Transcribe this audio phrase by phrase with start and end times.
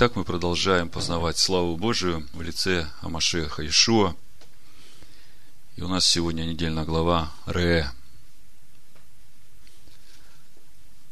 [0.00, 4.16] Итак, мы продолжаем познавать славу Божию в лице Амашеха Ишуа.
[5.76, 7.90] И у нас сегодня недельная глава Ре.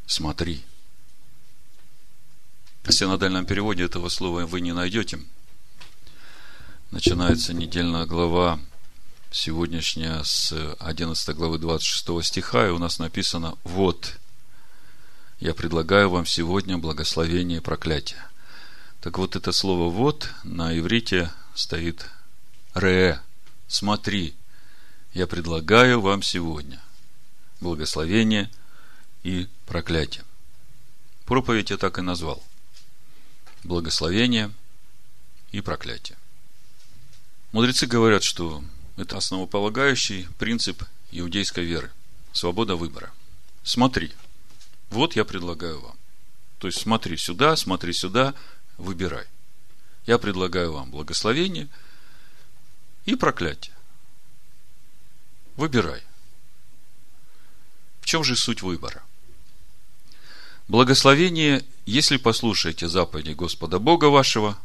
[0.06, 0.64] Смотри.
[2.84, 5.20] В синодальном переводе этого слова вы не найдете.
[6.91, 8.59] Начинается недельная глава
[9.30, 14.18] сегодняшняя с 11 главы 26 стиха, и у нас написано «Вот,
[15.41, 18.25] я предлагаю вам сегодня благословение и проклятие».
[19.01, 22.11] Так вот, это слово «вот» на иврите стоит
[22.75, 23.20] «ре»,
[23.69, 24.34] «смотри».
[25.12, 26.80] Я предлагаю вам сегодня
[27.61, 28.51] благословение
[29.23, 30.25] и проклятие.
[31.27, 32.42] Проповедь я так и назвал.
[33.65, 34.53] Благословение
[35.53, 36.19] и проклятие.
[37.53, 38.62] Мудрецы говорят, что
[38.97, 41.91] это основополагающий принцип иудейской веры.
[42.33, 43.12] Свобода выбора.
[43.62, 44.12] Смотри,
[44.91, 45.97] вот я предлагаю вам.
[46.59, 48.34] То есть смотри сюда, смотри сюда,
[48.78, 49.27] выбирай.
[50.06, 51.69] Я предлагаю вам благословение
[53.05, 53.75] и проклятие.
[55.56, 56.03] Выбирай.
[58.00, 59.03] В чем же суть выбора?
[60.69, 64.58] Благословение, если послушаете заповеди Господа Бога вашего,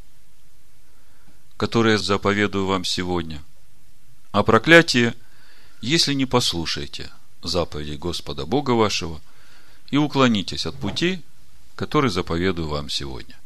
[1.57, 3.43] которые заповедую вам сегодня,
[4.31, 5.15] а проклятие,
[5.81, 9.21] если не послушаете заповеди Господа Бога вашего
[9.91, 11.21] и уклонитесь от пути,
[11.75, 13.37] который заповедую вам сегодня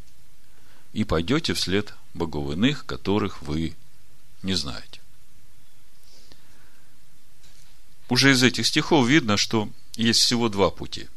[0.93, 3.75] и пойдете вслед богов иных, которых вы
[4.43, 5.01] не знаете.
[8.09, 11.07] Уже из этих стихов видно, что есть всего два пути.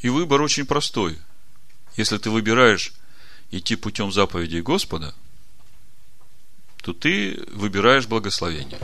[0.00, 1.18] И выбор очень простой.
[1.96, 2.92] Если ты выбираешь
[3.50, 5.14] идти путем заповедей Господа,
[6.82, 8.80] то ты выбираешь благословение.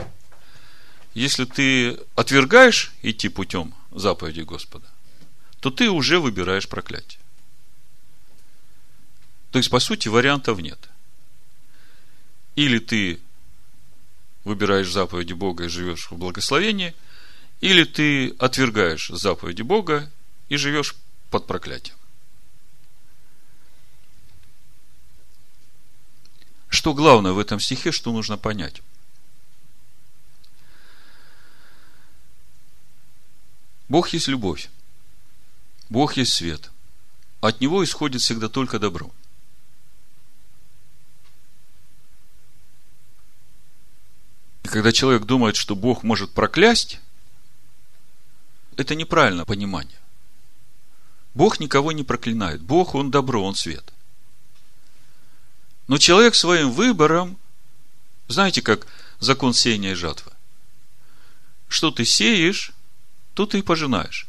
[1.13, 4.85] Если ты отвергаешь идти путем заповедей Господа,
[5.59, 7.19] то ты уже выбираешь проклятие.
[9.51, 10.89] То есть, по сути, вариантов нет.
[12.55, 13.19] Или ты
[14.43, 16.95] выбираешь заповеди Бога и живешь в благословении,
[17.61, 20.11] или ты отвергаешь заповеди Бога
[20.49, 20.95] и живешь
[21.29, 21.97] под проклятием.
[26.69, 28.81] Что главное в этом стихе, что нужно понять?
[33.87, 34.69] Бог есть любовь.
[35.89, 36.71] Бог есть свет.
[37.39, 39.09] От Него исходит всегда только добро–
[44.67, 46.99] И когда человек думает, что Бог может проклясть,
[48.75, 49.97] это неправильное понимание.
[51.33, 52.61] Бог никого не проклинает.
[52.61, 53.93] Бог, Он добро, Он свет.
[55.87, 57.37] Но человек своим выбором,
[58.27, 58.87] знаете, как
[59.21, 60.33] закон сеяния и жатвы.
[61.69, 62.73] Что ты сеешь,
[63.35, 64.27] то ты и пожинаешь.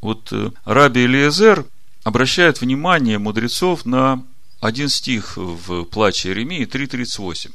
[0.00, 1.66] Вот э, Раби Элиезер
[2.04, 4.24] обращает внимание мудрецов на
[4.60, 7.50] один стих в Плаче Иеремии 3.38,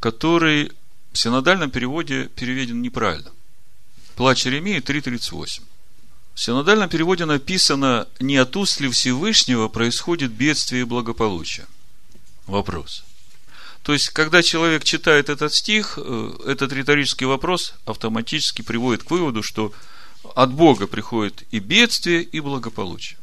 [0.00, 0.72] который
[1.16, 3.30] в синодальном переводе переведен неправильно.
[4.16, 5.62] Плач Иеремии 3.38.
[6.34, 11.66] В синодальном переводе написано «Не от уст ли Всевышнего происходит бедствие и благополучие».
[12.46, 13.02] Вопрос.
[13.82, 19.42] То есть, когда человек читает этот стих, э, этот риторический вопрос автоматически приводит к выводу,
[19.42, 19.72] что
[20.34, 23.18] от Бога приходит и бедствие, и благополучие.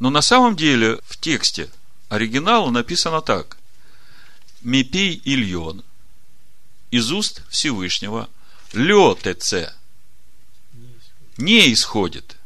[0.00, 1.70] Но на самом деле в тексте
[2.10, 3.56] оригинала написано так.
[4.60, 5.82] Мепей Ильон–
[6.90, 8.28] из уст Всевышнего
[8.72, 9.72] лё ТЦ
[11.36, 12.36] не исходит.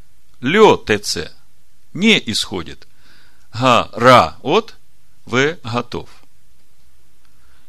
[0.40, 1.32] Лё ТЦ
[1.92, 2.86] не исходит.
[3.52, 4.76] Га ра от
[5.26, 6.08] в готов.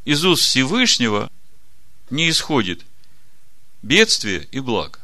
[0.06, 1.32] Из уст Всевышнего
[2.10, 2.84] не исходит
[3.82, 5.00] бедствие и благо.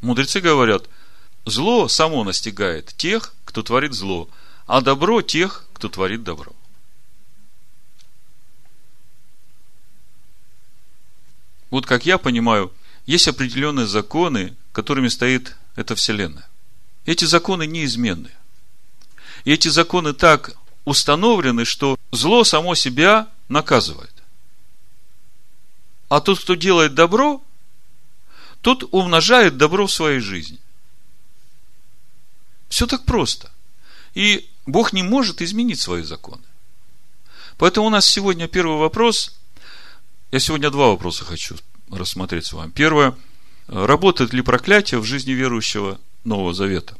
[0.00, 0.88] Мудрецы говорят,
[1.44, 4.28] зло само настигает тех, кто творит зло,
[4.66, 6.52] а добро тех, кто творит добро.
[11.70, 12.72] Вот как я понимаю,
[13.06, 16.48] есть определенные законы, которыми стоит эта Вселенная.
[17.06, 18.30] Эти законы неизменны.
[19.44, 24.12] И эти законы так установлены, что зло само себя наказывает.
[26.08, 27.42] А тот, кто делает добро,
[28.60, 30.58] тот умножает добро в своей жизни.
[32.68, 33.50] Все так просто.
[34.14, 36.42] И Бог не может изменить свои законы.
[37.58, 39.39] Поэтому у нас сегодня первый вопрос
[40.30, 41.56] я сегодня два вопроса хочу
[41.90, 42.70] рассмотреть с вами.
[42.70, 43.16] Первое.
[43.66, 46.96] Работает ли проклятие в жизни верующего Нового Завета?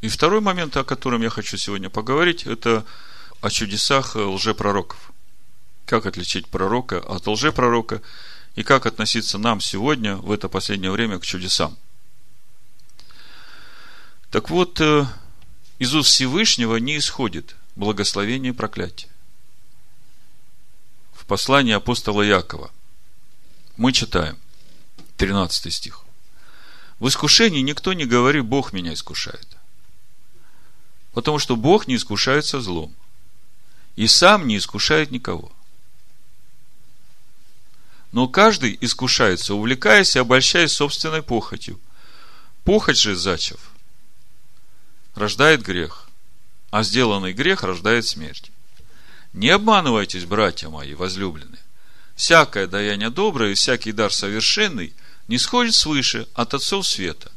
[0.00, 2.84] И второй момент, о котором я хочу сегодня поговорить, это
[3.40, 5.12] о чудесах лжепророков.
[5.86, 8.02] Как отличить пророка от лжепророка
[8.54, 11.76] и как относиться нам сегодня, в это последнее время, к чудесам.
[14.30, 15.06] Так вот, э,
[15.78, 19.10] из уст Всевышнего не исходит благословение и проклятие.
[21.28, 22.70] Послании апостола Якова
[23.76, 24.38] мы читаем
[25.18, 26.06] 13 стих.
[27.00, 29.46] В искушении никто не говорит, Бог меня искушает.
[31.12, 32.96] Потому что Бог не искушается злом.
[33.94, 35.52] И сам не искушает никого.
[38.10, 41.78] Но каждый искушается, увлекаясь и обольщаясь собственной похотью.
[42.64, 43.60] Похоть же, зачев,
[45.14, 46.08] рождает грех,
[46.70, 48.50] а сделанный грех рождает смерть.
[49.38, 51.62] Не обманывайтесь, братья мои возлюбленные.
[52.16, 54.92] Всякое даяние доброе и всякий дар совершенный
[55.28, 57.30] не сходит свыше от отцов света,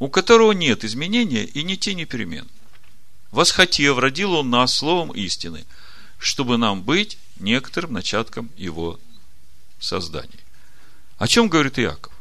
[0.00, 2.48] у которого нет изменения и ни тени перемен.
[3.30, 5.64] Восхотев, родил он нас словом истины,
[6.18, 8.98] чтобы нам быть некоторым начатком его
[9.78, 10.40] создания.
[11.16, 12.12] О чем говорит Иаков?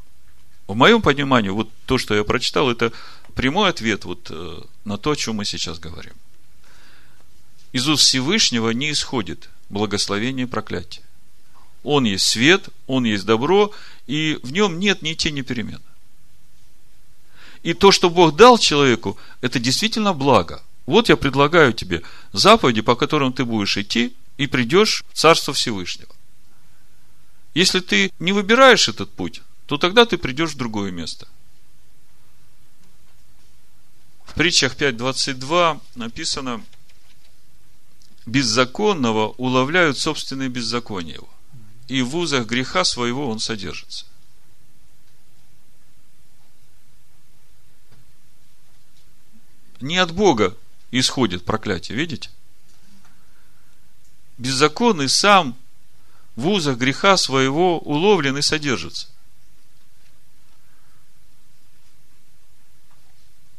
[0.68, 2.92] В моем понимании, вот то, что я прочитал, это
[3.34, 6.14] прямой ответ вот э, на то, о чем мы сейчас говорим.
[7.76, 11.04] Из уст Всевышнего не исходит благословение и проклятие.
[11.84, 13.74] Он есть свет, он есть добро,
[14.08, 15.82] и в нем нет ни тени перемен.
[17.64, 20.64] И то, что Бог дал человеку, это действительно благо.
[20.86, 22.02] Вот я предлагаю тебе
[22.32, 26.16] заповеди, по которым ты будешь идти, и придешь в Царство Всевышнего.
[27.56, 31.28] Если ты не выбираешь этот путь, то тогда ты придешь в другое место.
[34.24, 36.64] В притчах 5.22 написано,
[38.26, 41.30] беззаконного уловляют собственные беззакония его,
[41.88, 44.06] и в узах греха своего он содержится.
[49.82, 50.58] Не от Бога
[50.92, 52.30] исходит проклятие, видите?
[54.38, 55.56] Беззаконный сам
[56.36, 59.08] в узах греха своего уловлен и содержится.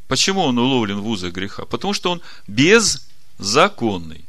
[0.09, 1.65] Почему он уловлен в узах греха?
[1.65, 4.26] Потому что он беззаконный.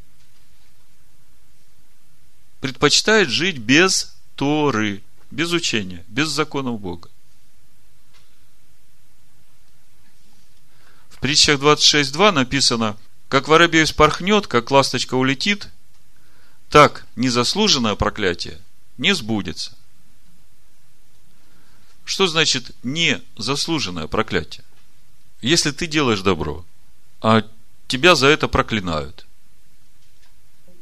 [2.67, 7.09] Предпочитает жить без Торы, без учения, без законов Бога.
[11.09, 12.97] В притчах 26.2 написано,
[13.29, 15.69] как воробей спорхнет, как ласточка улетит,
[16.69, 18.59] так незаслуженное проклятие
[18.97, 19.71] не сбудется.
[22.03, 24.65] Что значит незаслуженное проклятие?
[25.39, 26.65] Если ты делаешь добро,
[27.21, 27.43] а
[27.87, 29.25] тебя за это проклинают,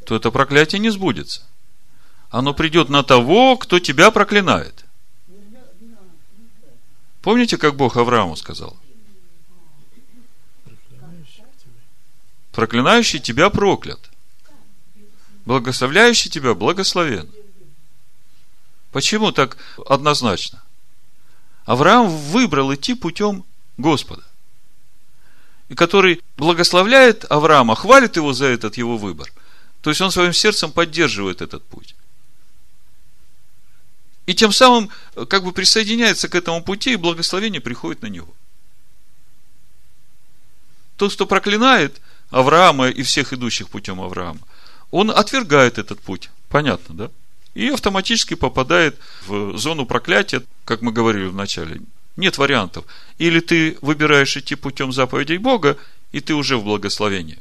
[0.07, 1.43] то это проклятие не сбудется.
[2.29, 4.85] Оно придет на того, кто тебя проклинает.
[7.21, 8.77] Помните, как Бог Аврааму сказал?
[12.51, 14.09] Проклинающий тебя проклят
[15.45, 17.29] благословляющий тебя благословен.
[18.91, 20.61] Почему так однозначно?
[21.65, 23.43] Авраам выбрал идти путем
[23.77, 24.23] Господа.
[25.69, 29.31] И который благословляет Авраама, хвалит его за этот его выбор.
[29.81, 31.95] То есть он своим сердцем поддерживает этот путь.
[34.25, 34.89] И тем самым
[35.27, 38.33] как бы присоединяется к этому пути, и благословение приходит на него.
[40.97, 44.39] Тот, кто проклинает Авраама и всех идущих путем Авраама,
[44.91, 46.29] он отвергает этот путь.
[46.49, 47.11] Понятно, да?
[47.53, 51.81] И автоматически попадает в зону проклятия, как мы говорили в начале.
[52.17, 52.85] Нет вариантов.
[53.17, 55.77] Или ты выбираешь идти путем заповедей Бога,
[56.11, 57.39] и ты уже в благословении.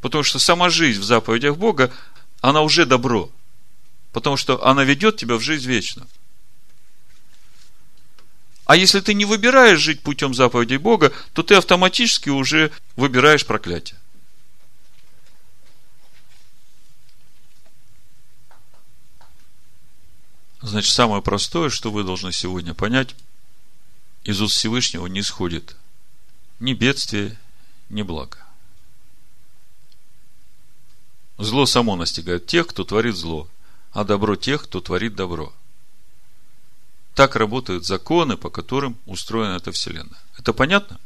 [0.00, 1.92] Потому что сама жизнь в заповедях Бога,
[2.40, 3.30] она уже добро.
[4.12, 6.08] Потому что она ведет тебя в жизнь вечную.
[8.64, 13.98] А если ты не выбираешь жить путем заповедей Бога, то ты автоматически уже выбираешь проклятие.
[20.60, 23.14] Значит, самое простое, что вы должны сегодня понять,
[24.24, 25.76] из уст Всевышнего не сходит
[26.60, 27.38] ни бедствие,
[27.88, 28.36] ни благо.
[31.38, 33.48] Зло само настигает тех, кто творит зло,
[33.92, 35.52] а добро тех, кто творит добро.
[37.14, 40.20] Так работают законы, по которым устроена эта вселенная.
[40.38, 41.00] Это понятно?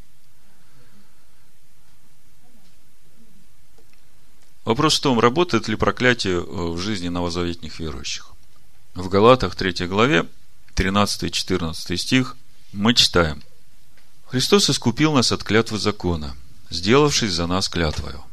[4.65, 8.33] Вопрос в том, работает ли проклятие в жизни новозаветних верующих
[8.95, 10.27] в Галатах 3 главе,
[10.75, 12.37] 13-14 стих,
[12.73, 13.43] мы читаем.
[14.27, 16.37] Христос искупил нас от клятвы закона,
[16.71, 18.25] сделавшись за нас клятвою.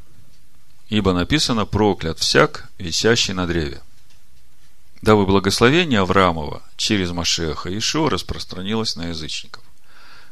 [0.90, 3.82] Ибо написано проклят всяк, висящий на древе.
[5.02, 9.64] Дабы благословение Авраамова через Машеха Ишуа распространилось на язычников,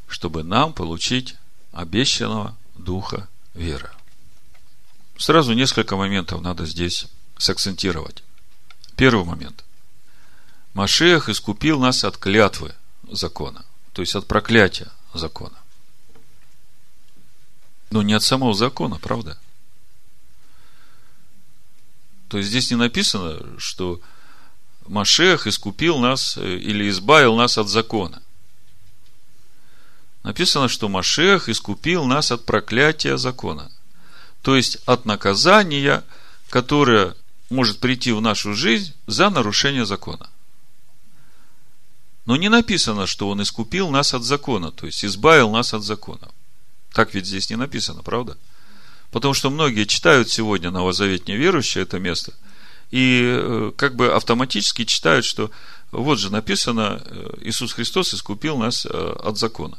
[0.07, 1.35] чтобы нам получить
[1.71, 3.89] обещанного духа веры.
[5.17, 7.07] Сразу несколько моментов надо здесь
[7.37, 8.23] сакцентировать.
[8.97, 9.63] Первый момент.
[10.73, 12.75] Машех искупил нас от клятвы
[13.09, 15.57] закона, то есть от проклятия закона.
[17.89, 19.37] Но не от самого закона, правда?
[22.27, 24.01] То есть здесь не написано, что
[24.89, 28.21] Машех искупил нас э, или избавил нас от закона.
[30.23, 33.71] Написано, что Машех искупил нас от проклятия закона.
[34.41, 36.03] То есть от наказания,
[36.49, 37.15] которое
[37.49, 40.29] может прийти в нашу жизнь за нарушение закона.
[42.25, 46.29] Но не написано, что Он искупил нас от закона, то есть избавил нас от закона.
[46.91, 48.37] Так ведь здесь не написано, правда?
[49.11, 52.33] Потому что многие читают сегодня новозаветние верующие это место,
[52.91, 55.51] и э, как бы автоматически читают, что
[55.91, 59.77] вот же написано, э, Иисус Христос искупил нас э, от закона.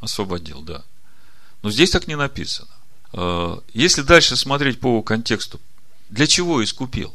[0.00, 0.84] Освободил, да.
[1.62, 2.68] Но здесь так не написано.
[3.72, 5.58] Если дальше смотреть по контексту,
[6.10, 7.14] для чего искупил?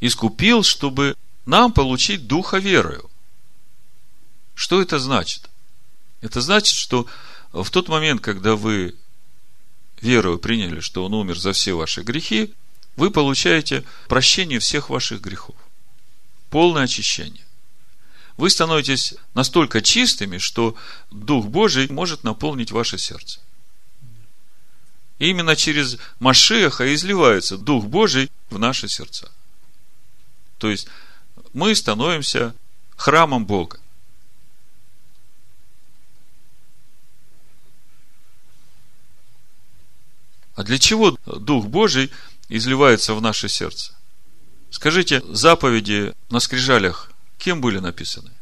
[0.00, 3.10] Искупил, чтобы нам получить духа верою.
[4.54, 5.50] Что это значит?
[6.20, 7.06] Это значит, что
[7.52, 8.94] в тот момент, когда вы
[10.00, 12.54] верою приняли, что Он умер за все ваши грехи,
[12.96, 15.56] вы получаете прощение всех ваших грехов.
[16.50, 17.44] Полное очищение.
[18.36, 20.76] Вы становитесь настолько чистыми, что
[21.10, 23.40] Дух Божий может наполнить ваше сердце.
[25.18, 29.30] И именно через Машеха изливается Дух Божий в наши сердца.
[30.58, 30.88] То есть
[31.54, 32.54] мы становимся
[32.96, 33.80] храмом Бога.
[40.56, 42.10] А для чего Дух Божий
[42.48, 43.92] изливается в наше сердце?
[44.70, 48.32] Скажите, заповеди на скрижалях кем были написаны?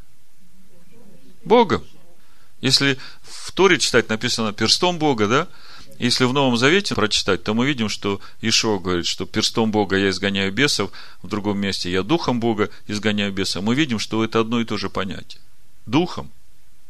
[1.44, 1.84] Богом.
[2.60, 5.48] Если в Торе читать написано перстом Бога, да?
[5.98, 10.08] Если в Новом Завете прочитать, то мы видим, что Ишо говорит, что перстом Бога я
[10.08, 10.90] изгоняю бесов,
[11.22, 13.62] в другом месте я духом Бога изгоняю бесов.
[13.62, 15.42] Мы видим, что это одно и то же понятие.
[15.84, 16.30] Духом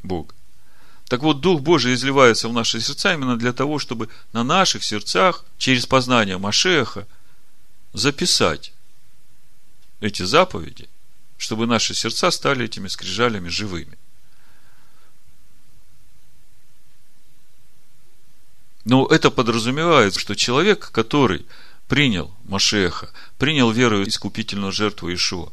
[0.02, 0.34] Бога.
[1.14, 5.44] Так вот, Дух Божий изливается в наши сердца именно для того, чтобы на наших сердцах
[5.58, 7.06] через познание Машеха
[7.92, 8.72] записать
[10.00, 10.88] эти заповеди,
[11.38, 13.96] чтобы наши сердца стали этими скрижалями живыми.
[18.84, 21.46] Но это подразумевает, что человек, который
[21.86, 25.52] принял Машеха, принял веру искупительную жертву Ишуа,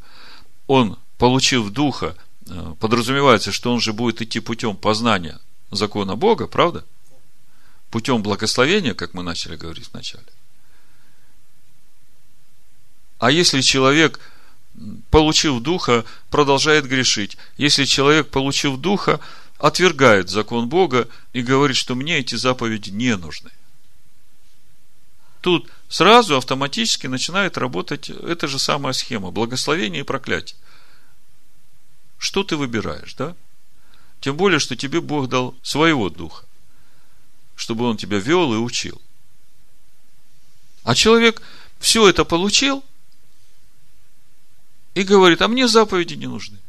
[0.66, 5.40] он, получив Духа, э, подразумевается, что он же будет идти путем познания
[5.72, 6.86] закона Бога, правда?
[7.90, 10.26] Путем благословения, как мы начали говорить вначале.
[13.20, 14.20] А если человек,
[15.10, 19.20] получив Духа, продолжает грешить, если человек, получив Духа,
[19.58, 23.52] отвергает закон Бога и говорит, что мне эти заповеди не нужны.
[25.42, 30.56] Тут сразу автоматически начинает работать эта же самая схема благословения и проклятия.
[32.18, 33.36] Что ты выбираешь, да?
[34.22, 36.46] Тем более, что тебе Бог дал своего духа,
[37.56, 39.02] чтобы он тебя вел и учил.
[40.84, 41.42] А человек
[41.80, 42.84] все это получил
[44.94, 46.60] и говорит, а мне заповеди не нужны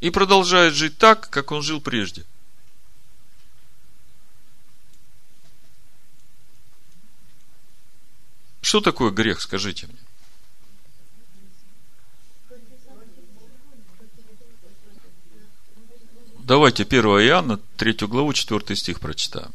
[0.00, 2.24] и продолжает жить так, как он жил прежде.
[8.62, 9.98] Что такое грех, скажите мне?
[16.44, 19.52] Давайте 1 Иоанна, 3 главу, 4 стих прочитаем.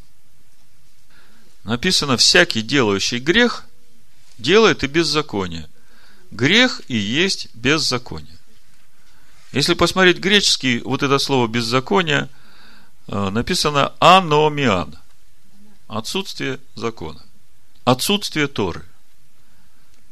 [1.64, 3.66] Написано, всякий делающий грех
[4.38, 5.68] делает и беззаконие.
[6.30, 8.38] Грех и есть беззаконие.
[9.52, 12.30] Если посмотреть греческий, вот это слово беззаконие,
[13.08, 14.96] э, написано аномиан.
[15.88, 17.22] Отсутствие закона.
[17.84, 18.82] Отсутствие Торы.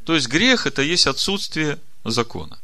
[0.04, 2.58] То есть грех это есть отсутствие закона.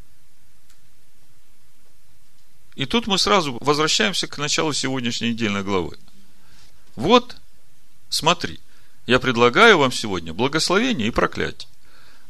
[2.74, 5.98] И тут мы сразу возвращаемся к началу сегодняшней недельной главы.
[6.96, 7.36] Вот,
[8.08, 8.60] смотри,
[9.06, 11.68] я предлагаю вам сегодня благословение и проклятие.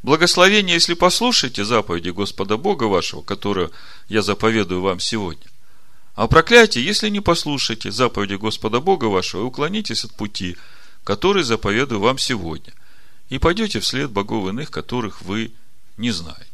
[0.02, 3.70] Благословение, если послушаете заповеди Господа Бога вашего, которую
[4.08, 5.46] я заповедую вам сегодня.
[6.14, 10.56] А проклятие, если не послушаете заповеди Господа Бога вашего и уклонитесь от пути,
[11.04, 12.72] который заповедую вам сегодня,
[13.30, 15.52] и пойдете вслед богов иных, которых вы
[15.96, 16.51] не знаете.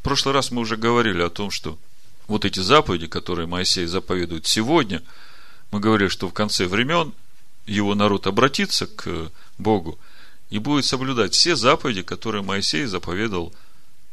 [0.00, 1.78] В прошлый раз мы уже говорили о том, что
[2.26, 5.02] вот эти заповеди, которые Моисей заповедует сегодня,
[5.70, 7.12] мы говорили, что в конце времен
[7.66, 9.98] его народ обратится к Богу–
[10.50, 13.54] и будет соблюдать все заповеди, которые Моисей заповедал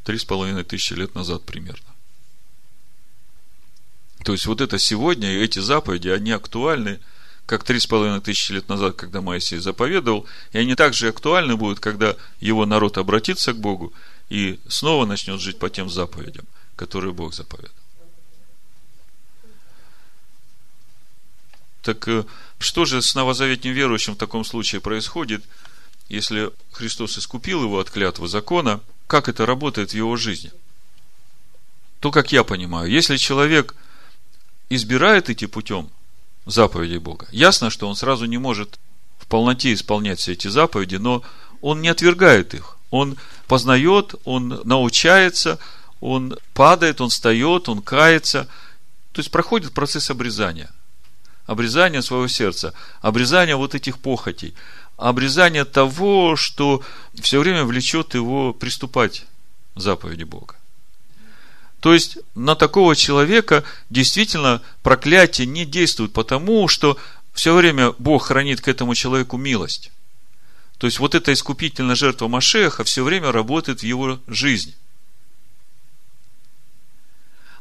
[0.04, 1.82] три с половиной тысячи лет назад примерно.
[4.24, 7.00] То есть вот это сегодня, эти заповеди, они актуальны,
[7.46, 11.80] как три с половиной тысячи лет назад, когда Моисей заповедовал, и они также актуальны будут,
[11.80, 13.94] когда его народ обратится к Богу
[14.30, 17.72] и снова начнет жить по тем заповедям, которые Бог заповедал.
[21.82, 22.26] Так э,
[22.60, 25.44] что же с новозаветним верующим в таком случае происходит,
[26.10, 30.52] если Христос искупил его от клятвы закона, как это работает в его жизни?
[32.02, 33.76] То, как я понимаю, если человек
[34.70, 35.90] избирает идти путем
[36.46, 38.80] заповедей Бога, ясно, что он сразу не может
[39.18, 41.24] в полноте исполнять все эти заповеди, но
[41.62, 42.77] он не отвергает их.
[42.90, 43.18] Он
[43.48, 45.60] познает, он научается,
[46.00, 48.48] он падает, он встает, он кается.
[49.12, 50.72] То есть проходит процесс обрезания.
[51.46, 54.54] Обрезание своего сердца, обрезание вот этих похотей,
[54.98, 56.84] обрезание того, что
[57.22, 59.26] все время влечет его приступать
[59.76, 60.56] к заповеди Бога.
[61.80, 66.98] То есть на такого человека действительно проклятие не действует, потому что
[67.34, 69.92] все время Бог хранит к этому человеку милость.
[70.78, 74.76] То есть вот эта искупительная жертва Машеха все время работает в его жизни.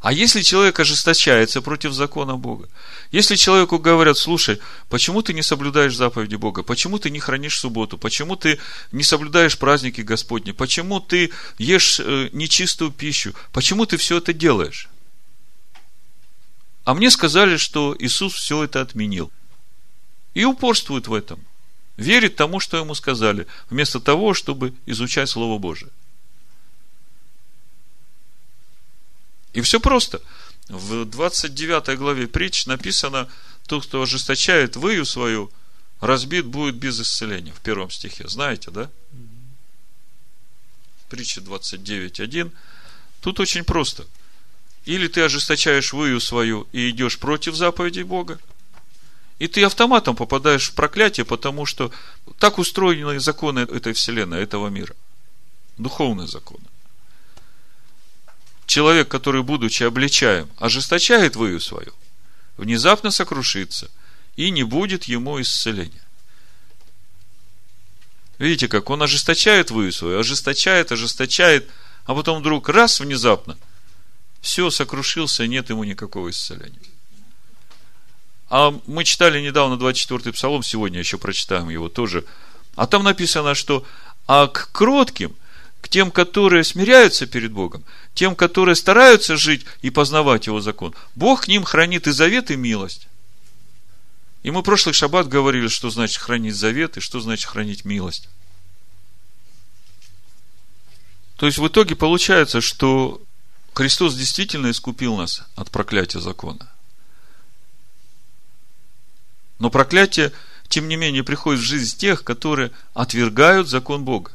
[0.03, 2.69] А если человек ожесточается против закона Бога,
[3.11, 7.99] если человеку говорят, слушай, почему ты не соблюдаешь заповеди Бога, почему ты не хранишь субботу,
[7.99, 8.61] почему ты
[8.93, 14.89] не соблюдаешь праздники Господни, почему ты ешь э, нечистую пищу, почему ты все это делаешь?
[16.85, 19.33] А мне сказали, что Иисус все это отменил.
[20.35, 21.41] И упорствует в этом–
[21.97, 25.91] верит тому, что ему сказали, вместо того, чтобы изучать Слово Божие.
[29.53, 30.21] И все просто.
[30.69, 33.29] В 29 главе притч написано,
[33.67, 35.51] тот, кто ожесточает выю свою,
[36.01, 37.53] разбит будет без исцеления.
[37.53, 38.29] В первом стихе.
[38.29, 38.91] Знаете, да?
[41.09, 42.53] Притча 29.1.
[43.21, 44.07] Тут очень просто.
[44.85, 48.39] Или ты ожесточаешь выю свою и идешь против заповедей Бога,
[49.39, 51.93] и ты автоматом попадаешь в проклятие, потому что
[52.39, 54.95] так устроены законы этой вселенной, этого мира.
[55.77, 56.65] Духовные законы.
[58.67, 61.93] Человек, который, будучи обличаем, ожесточает выю свою,
[62.57, 63.91] внезапно сокрушится,
[64.37, 66.03] и не будет ему исцеления.
[68.39, 71.69] Видите, как он ожесточает выю свою, ожесточает, ожесточает,
[72.05, 73.57] а потом вдруг раз внезапно,
[74.41, 76.79] все, сокрушился, нет ему никакого исцеления.
[78.49, 82.25] А мы читали недавно 24-й псалом, сегодня еще прочитаем его тоже.
[82.77, 83.85] А там написано, что
[84.27, 85.35] а к кротким,
[85.81, 91.43] к тем, которые смиряются перед Богом, тем, которые стараются жить и познавать Его закон, Бог
[91.43, 93.09] к ним хранит и завет, и милость.
[94.43, 98.29] И мы прошлый шаббат говорили, что значит хранить завет и что значит хранить милость.
[101.37, 103.21] То есть в итоге получается, что
[103.75, 106.71] Христос действительно искупил нас от проклятия закона.
[109.59, 110.33] Но проклятие,
[110.69, 114.33] тем не менее, приходит в жизнь тех, которые отвергают закон Бога,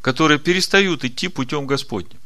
[0.00, 2.20] которые перестают идти путем Господним.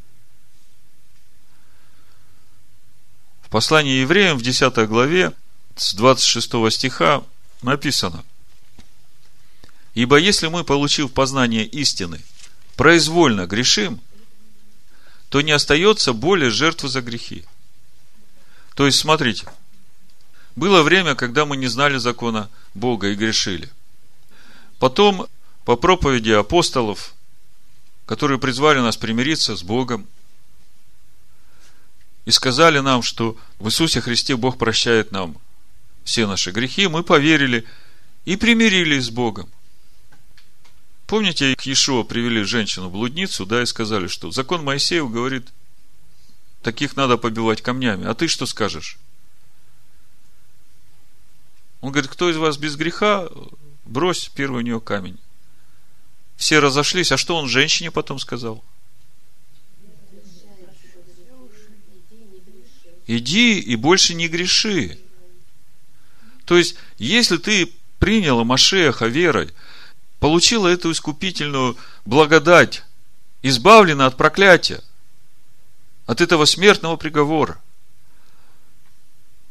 [3.42, 5.32] В послании евреям в 10 главе
[5.76, 7.22] с 26 стиха
[7.62, 8.24] написано
[9.94, 12.20] Ибо если мы, получив познание истины,
[12.76, 14.00] произвольно грешим,
[15.28, 17.44] то не остается более жертвы за грехи.
[18.74, 19.46] То есть, смотрите–
[20.58, 23.70] было время, когда мы не знали закона Бога и грешили.
[24.78, 25.26] Потом,
[25.64, 27.14] по проповеди апостолов,
[28.06, 30.06] которые призвали нас примириться с Богом,
[32.24, 35.36] и сказали нам, что в Иисусе Христе Бог прощает нам
[36.04, 37.64] все наши грехи, мы поверили
[38.24, 39.48] и примирились с Богом.
[41.06, 45.48] Помните, к Иешуа привели женщину-блудницу, да, и сказали, что закон Моисеев говорит,
[46.62, 48.06] таких надо побивать камнями.
[48.06, 48.98] А ты что скажешь?
[51.80, 53.28] Он говорит, кто из вас без греха,
[53.84, 55.18] брось первый у нее камень.
[56.36, 58.62] Все разошлись, а что он женщине потом сказал?
[63.06, 64.98] Иди и больше не греши.
[66.44, 69.50] То есть, если ты приняла Машеха верой,
[70.20, 72.84] получила эту искупительную благодать,
[73.42, 74.82] избавлена от проклятия,
[76.06, 77.60] от этого смертного приговора,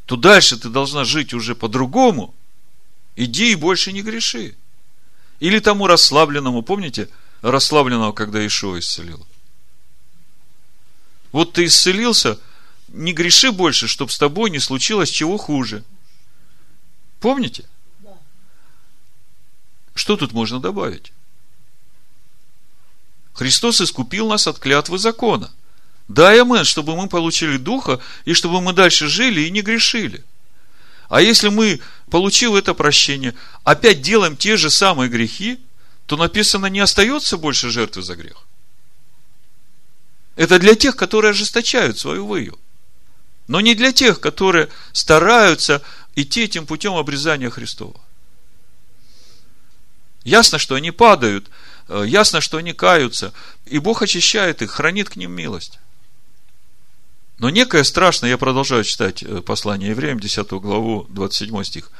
[0.08, 2.34] то дальше ты должна жить уже по-другому.
[3.18, 4.56] Иди и больше не греши.
[5.42, 7.10] Или тому расслабленному, помните,
[7.42, 9.28] расслабленного, когда Ишуа исцелил?
[11.34, 12.40] Вот ты исцелился,
[12.88, 15.84] не греши больше, чтобы с тобой не случилось чего хуже.
[17.20, 17.66] Помните?
[19.94, 21.12] Что тут можно добавить?
[23.34, 25.52] Христос искупил нас от клятвы закона.
[26.08, 30.24] Дай амен, чтобы мы получили Духа, и чтобы мы дальше жили и не грешили.
[31.10, 35.60] А если мы, получив это прощение, опять делаем те же самые грехи,
[36.06, 38.46] то написано, не остается больше жертвы за грех.
[40.36, 42.58] Это для тех, которые ожесточают свою выю.
[43.48, 45.82] Но не для тех, которые стараются
[46.16, 48.00] идти этим путем обрезания Христова.
[50.24, 51.50] Ясно, что они падают,
[51.88, 53.34] э, ясно, что они каются,
[53.66, 55.80] и Бог очищает их, хранит к ним милость.
[57.40, 61.92] Но некое страшное, я продолжаю читать э, послание евреям, 10 главу, 27 стих.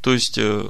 [0.00, 0.68] То есть, э,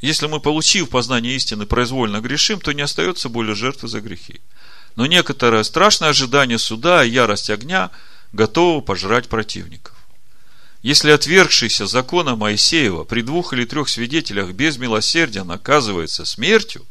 [0.00, 4.40] если мы, получив познание истины, произвольно грешим, то не остается более жертвы за грехи.
[4.96, 7.90] Но некоторое страшное ожидание суда и ярость огня
[8.32, 9.94] готово пожрать противников.
[10.82, 16.86] Если отвергшийся закона Моисеева при двух или трех свидетелях без милосердия наказывается смертью,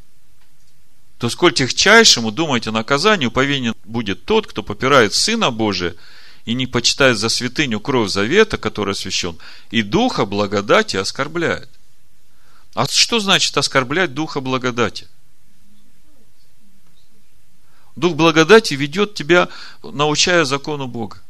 [1.18, 5.96] то сколь техчайшему, думайте, наказанию повинен будет тот, кто попирает Сына Божия
[6.44, 9.38] и не почитает за святыню кровь завета, который освящен,
[9.72, 11.70] и Духа благодати оскорбляет.
[12.74, 15.08] А что значит оскорблять Духа благодати?
[17.96, 19.48] Дух благодати ведет тебя,
[19.82, 21.22] научая закону Бога.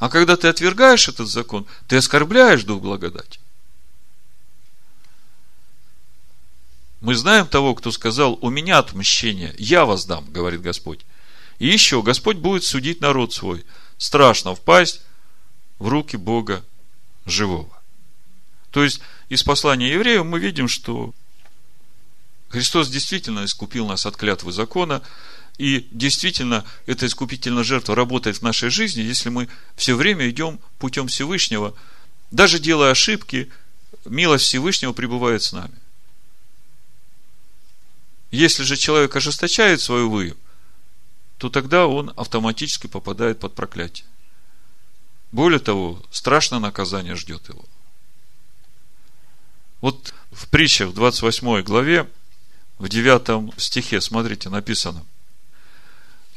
[0.00, 3.38] А когда ты отвергаешь этот закон, ты оскорбляешь Дух благодати.
[7.02, 11.00] Мы знаем того, кто сказал, у меня отмщение, я воздам, говорит Господь.
[11.58, 13.64] И еще, Господь будет судить народ свой.
[13.98, 15.02] Страшно впасть
[15.80, 16.64] в руки Бога
[17.26, 17.76] живого.
[18.70, 21.12] То есть, из послания евреев мы видим, что
[22.50, 25.02] Христос действительно искупил нас от клятвы закона,
[25.58, 31.08] и действительно эта искупительная жертва работает в нашей жизни, если мы все время идем путем
[31.08, 31.74] Всевышнего,
[32.30, 33.50] даже делая ошибки,
[34.04, 35.81] милость Всевышнего пребывает с нами.
[38.32, 40.36] Если же человек ожесточает свою выю,
[41.36, 44.06] то тогда он автоматически попадает под проклятие.
[45.32, 47.64] Более того, страшное наказание ждет его.
[49.82, 52.08] Вот в притчах в 28 главе,
[52.78, 55.04] в 9 стихе, смотрите, написано,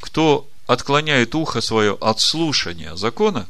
[0.02, 3.48] кто отклоняет ухо свое от слушания закона,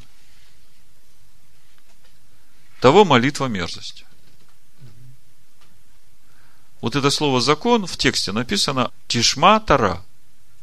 [2.80, 4.06] того молитва мерзость.
[6.86, 10.06] Вот это слово закон в тексте написано тишма тара,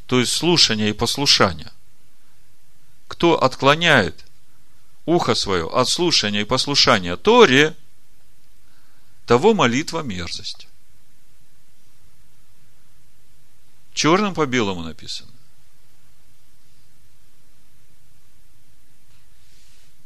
[0.06, 1.72] то есть слушание и послушание.
[3.08, 4.24] Кто отклоняет
[5.04, 7.76] ухо свое от слушания и послушания Торе,
[9.26, 10.68] того молитва мерзость.
[13.92, 15.32] Черным по белому написано.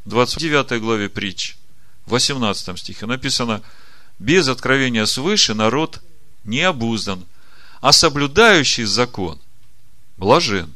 [0.03, 1.57] В 29 главе притч,
[2.07, 3.61] в 18 стихе написано–
[4.19, 6.01] без откровения свыше народ
[6.43, 7.25] не обуздан,
[7.81, 9.39] а соблюдающий закон
[10.17, 10.73] блажен.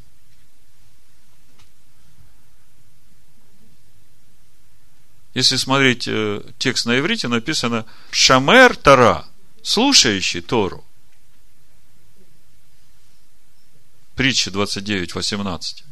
[5.34, 9.26] Если смотреть э, текст на иврите, написано «Шамер Тара»,
[9.62, 10.84] слушающий Тору.
[14.14, 15.84] Притча 29.18.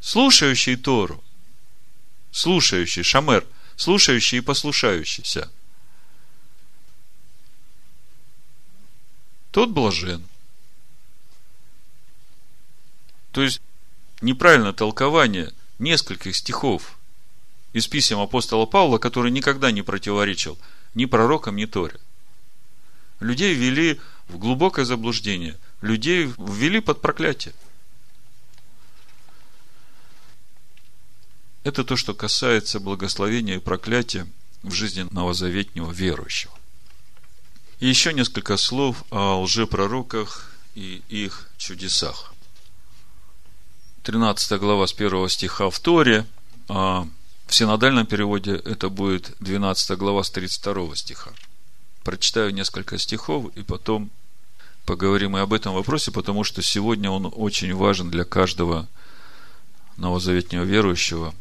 [0.00, 1.24] Слушающий Тору.
[2.30, 5.50] Слушающий, Шамер, слушающий и послушающийся–
[9.56, 10.22] тот блажен.
[13.32, 13.62] То есть,
[14.20, 16.98] неправильное толкование нескольких стихов
[17.72, 20.58] из писем апостола Павла, который никогда не противоречил
[20.92, 21.98] ни пророкам, ни Торе.
[23.20, 27.54] Людей ввели в глубокое заблуждение, людей ввели под проклятие.
[31.64, 34.26] Это то, что касается благословения и проклятия
[34.62, 36.55] в жизни новозаветнего верующего.
[37.80, 42.32] Еще несколько слов о лжепророках и их чудесах.
[44.02, 46.24] 13 глава с 1 стиха в Торе,
[46.70, 47.06] а
[47.46, 51.32] в синодальном переводе это будет 12 глава с 32 стиха.
[52.02, 54.10] Прочитаю несколько стихов и потом
[54.86, 58.88] поговорим и об этом вопросе, потому что сегодня он очень важен для каждого
[59.98, 61.34] новозаветнего верующего,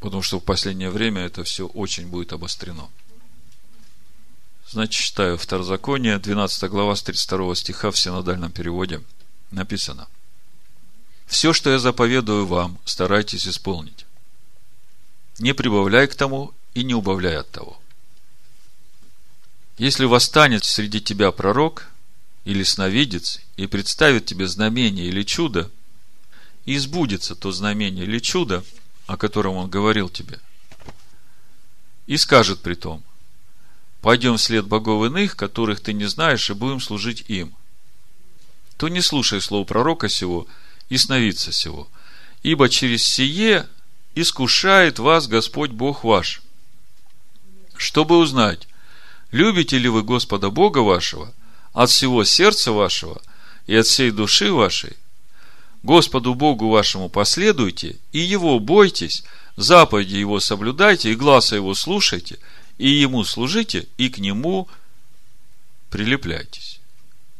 [0.00, 2.90] потому что в последнее время это все очень будет обострено.
[4.72, 9.02] Значит, читаю Второзаконие, 12 глава с 32 стиха в синодальном переводе.
[9.50, 10.08] Написано.
[11.26, 14.06] Все, что я заповедую вам, старайтесь исполнить.
[15.38, 17.78] Не прибавляй к тому и не убавляй от того.
[19.76, 21.90] Если восстанет среди тебя пророк
[22.46, 25.70] или сновидец и представит тебе знамение или чудо,
[26.64, 28.64] и сбудется то знамение или чудо,
[29.06, 30.40] о котором он говорил тебе,
[32.06, 33.04] и скажет при том,
[34.02, 37.54] пойдем вслед богов иных, которых ты не знаешь, и будем служить им.
[38.76, 40.46] То не слушай слов пророка сего
[40.88, 41.88] и сновидца сего,
[42.42, 43.66] ибо через сие
[44.14, 46.42] искушает вас Господь Бог ваш,
[47.76, 48.68] чтобы узнать,
[49.30, 51.32] любите ли вы Господа Бога вашего
[51.72, 53.22] от всего сердца вашего
[53.66, 54.96] и от всей души вашей,
[55.84, 59.24] Господу Богу вашему последуйте и Его бойтесь,
[59.56, 62.38] заповеди его соблюдайте, и глаза его слушайте,
[62.82, 64.68] и ему служите, и к нему
[65.88, 66.80] прилепляйтесь.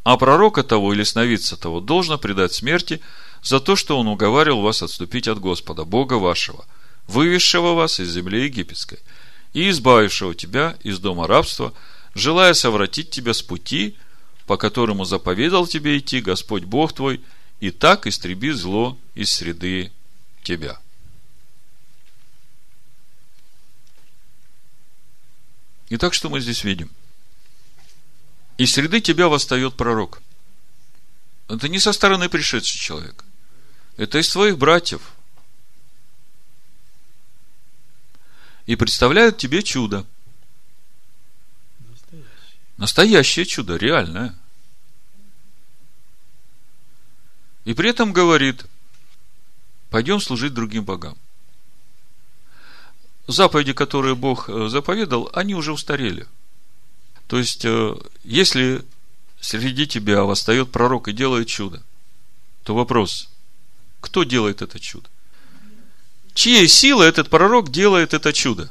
[0.04, 3.00] А пророка того или сновидца того должно предать смерти
[3.42, 6.64] за то, что он уговаривал вас отступить от Господа, Бога вашего,
[7.08, 9.00] вывезшего вас из земли египетской,
[9.52, 11.74] и избавившего тебя из дома рабства,
[12.14, 13.96] желая совратить тебя с пути,
[14.46, 17.20] по которому заповедал тебе идти Господь Бог твой,
[17.58, 19.90] и так истреби зло из среды
[20.44, 20.78] тебя.
[25.94, 26.90] Итак, что мы здесь видим?
[28.56, 30.22] Из среды тебя восстает пророк.
[31.48, 33.22] Это не со стороны пришедший человек.
[33.98, 35.02] Это из твоих братьев.
[38.64, 40.06] И представляют тебе чудо.
[41.80, 42.30] Настоящее,
[42.78, 44.34] Настоящее чудо, реальное.
[47.66, 48.64] И при этом говорит,
[49.90, 51.18] пойдем служить другим богам.
[53.32, 56.26] Заповеди, которые Бог э, заповедал, они уже устарели.
[57.26, 58.84] То есть, э, если
[59.40, 61.82] среди тебя восстает пророк и делает чудо,
[62.62, 63.28] то вопрос,
[64.00, 65.08] кто делает это чудо?
[66.34, 68.70] Чьей силой этот пророк делает это чудо?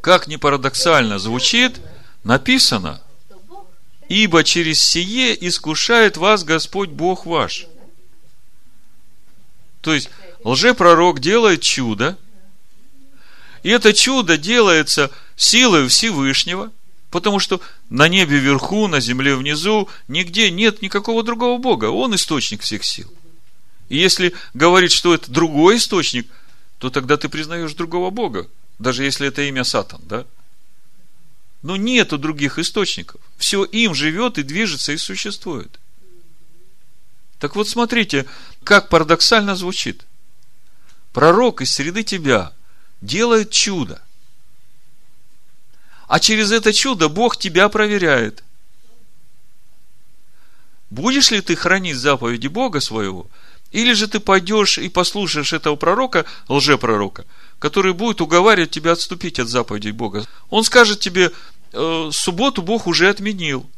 [0.00, 1.80] Как ни парадоксально звучит,
[2.24, 3.00] написано,
[4.08, 7.66] ибо через сие искушает вас Господь Бог ваш.
[9.80, 10.10] То есть,
[10.44, 12.16] лжепророк делает чудо,
[13.62, 16.70] и это чудо делается силой Всевышнего,
[17.10, 21.86] потому что на небе вверху, на земле внизу, нигде нет никакого другого Бога.
[21.86, 23.12] Он источник всех сил.
[23.88, 26.26] И если говорить, что это другой источник,
[26.78, 30.24] то тогда ты признаешь другого Бога даже если это имя Сатан, да?
[31.64, 33.22] Но нету других источников.
[33.38, 35.80] Все им живет и движется и существует.
[37.38, 38.26] Так вот, смотрите,
[38.64, 40.04] как парадоксально звучит.
[41.14, 42.52] Пророк из среды тебя
[43.00, 44.02] делает чудо.
[46.06, 48.44] А через это чудо Бог тебя проверяет.
[50.90, 53.30] Будешь ли ты хранить заповеди Бога своего,
[53.74, 57.24] или же ты пойдешь и послушаешь этого пророка, лжепророка,
[57.58, 60.24] который будет уговаривать тебя отступить от заповедей Бога.
[60.48, 61.32] Он скажет тебе,
[61.74, 63.68] э, субботу Бог уже отменил.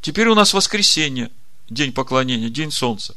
[0.00, 1.30] Теперь у нас воскресенье,
[1.70, 3.14] день поклонения, день солнца.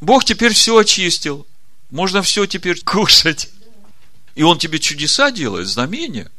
[0.00, 1.46] Бог теперь все очистил.
[1.90, 3.50] Можно все теперь кушать.
[4.34, 6.30] И Он тебе чудеса делает, знамения.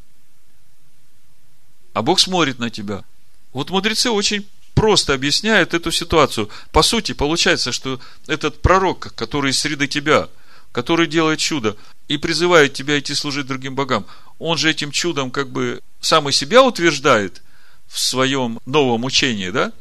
[1.93, 3.03] А Бог смотрит на тебя.
[3.51, 6.49] Вот мудрецы очень просто объясняют эту ситуацию.
[6.71, 10.29] По сути, получается, что этот пророк, который из среды тебя,
[10.71, 11.75] который делает чудо,
[12.07, 14.05] и призывает тебя идти служить другим богам,
[14.39, 17.41] он же этим чудом как бы сам и себя утверждает
[17.87, 19.73] в своем новом учении, да?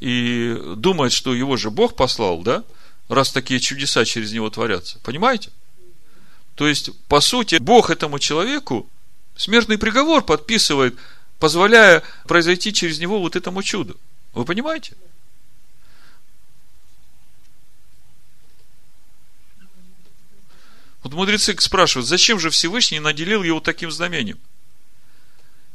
[0.00, 2.64] И думает, что его же Бог послал, да?
[3.08, 4.98] Раз такие чудеса через него творятся.
[5.02, 5.50] Понимаете?
[6.54, 8.88] То есть, по сути, Бог этому человеку
[9.36, 10.96] смертный приговор подписывает,
[11.38, 13.96] позволяя произойти через него вот этому чуду.
[14.34, 14.94] Вы понимаете?
[21.02, 24.38] Вот мудрецы спрашивают, зачем же Всевышний наделил его таким знамением?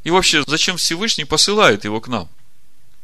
[0.02, 2.28] И вообще, зачем Всевышний посылает его к нам?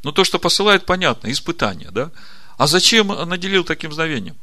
[0.03, 2.11] Ну, то, что посылает, понятно, испытание, да?
[2.59, 4.37] А зачем наделил таким знамением?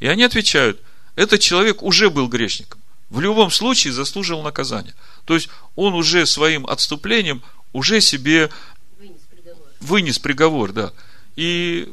[0.00, 0.80] И они отвечают,
[1.16, 2.80] этот человек уже был грешником.
[3.10, 4.94] В любом случае заслужил наказание.
[5.24, 8.50] То есть, он уже своим отступлением уже себе
[8.98, 10.92] вынес приговор, вынес приговор да.
[11.36, 11.92] И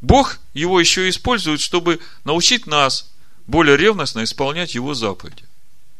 [0.00, 3.10] Бог его еще использует, чтобы научить нас
[3.48, 5.42] более ревностно исполнять его заповеди.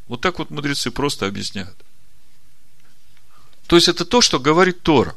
[0.07, 1.77] Вот так вот мудрецы просто объясняют.
[3.67, 5.17] То есть это то, что говорит Тора.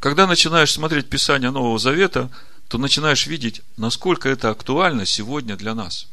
[0.00, 2.30] Когда начинаешь смотреть Писание Нового Завета,
[2.68, 6.08] то начинаешь видеть, насколько это актуально сегодня для нас.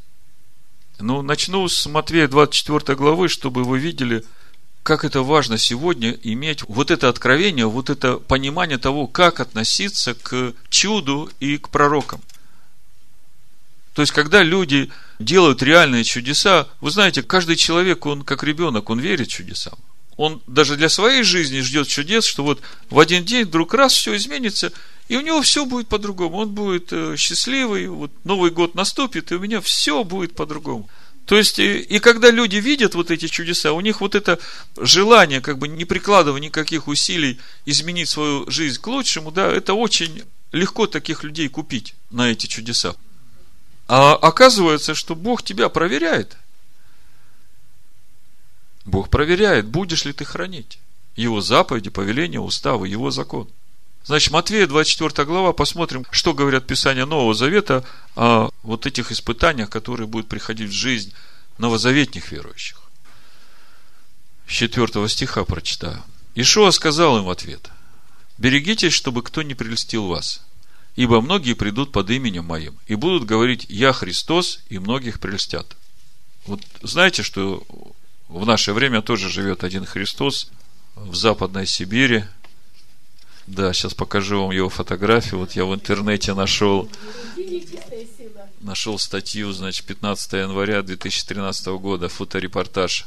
[0.99, 4.25] Ну, начну с Матвея 24 главы, чтобы вы видели,
[4.83, 10.53] как это важно сегодня иметь вот это откровение, вот это понимание того, как относиться к
[10.69, 12.21] чуду и к пророкам–
[13.97, 18.99] то есть, когда люди делают реальные чудеса, вы знаете, каждый человек, он как ребенок, он
[18.99, 19.73] верит чудесам.
[20.17, 24.15] Он даже для своей жизни ждет чудес, что вот в один день вдруг раз все
[24.15, 24.71] изменится,
[25.07, 26.37] и у него все будет по-другому.
[26.37, 30.87] Он будет э, счастливый, вот Новый год наступит, и у меня все будет по-другому.
[31.25, 34.37] То есть, и, и когда люди видят вот эти чудеса, у них вот это
[34.79, 40.21] желание, как бы не прикладывая никаких усилий, изменить свою жизнь к лучшему, да, это очень
[40.51, 42.95] легко таких людей купить на эти чудеса.
[43.87, 46.37] А оказывается, что Бог тебя проверяет.
[48.85, 50.79] Бог проверяет, будешь ли ты хранить
[51.15, 53.49] Его заповеди, повеления, уставы, Его закон.
[54.03, 57.83] Значит, Матвея, 24 глава, посмотрим, что говорят Писания Нового Завета
[58.15, 61.13] о вот этих испытаниях, которые будут приходить в жизнь
[61.57, 62.81] новозаветних верующих.
[64.47, 66.01] С 4 стиха прочитаю.
[66.35, 67.69] Ишуа сказал им в ответ,
[68.37, 70.41] «Берегитесь, чтобы кто не прельстил вас,
[70.97, 75.77] ибо многие придут под именем моим и будут говорить, я Христос, и многих прельстят».
[76.45, 77.63] Вот знаете, что
[78.27, 80.49] в наше время тоже живет один Христос
[80.95, 82.25] в Западной Сибири–
[83.47, 85.39] да, сейчас покажу вам его фотографию.
[85.39, 86.89] Вот я в интернете нашел
[88.59, 93.05] нашел статью, значит, 15 января 2013 года, фоторепортаж.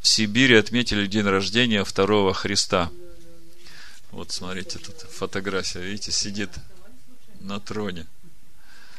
[0.00, 2.90] В Сибири отметили день рождения второго Христа.
[4.10, 6.50] Вот смотрите, тут фотография, видите, сидит
[7.40, 8.06] на троне.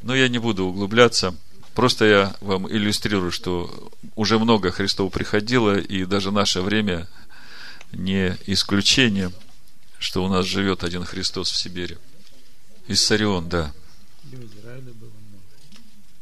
[0.02, 1.36] Но я не буду углубляться.
[1.74, 7.08] Просто я вам иллюстрирую, что уже много Христов приходило, и даже наше время
[7.92, 9.32] не исключение–
[10.00, 11.98] что у нас живет один Христос в Сибири.
[12.88, 13.72] Иссарион, да.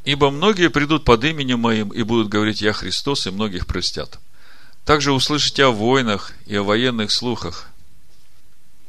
[0.04, 4.18] Ибо многие придут под именем моим и будут говорить, я Христос, и многих простят.
[4.84, 7.68] Также услышите о войнах и о военных слухах.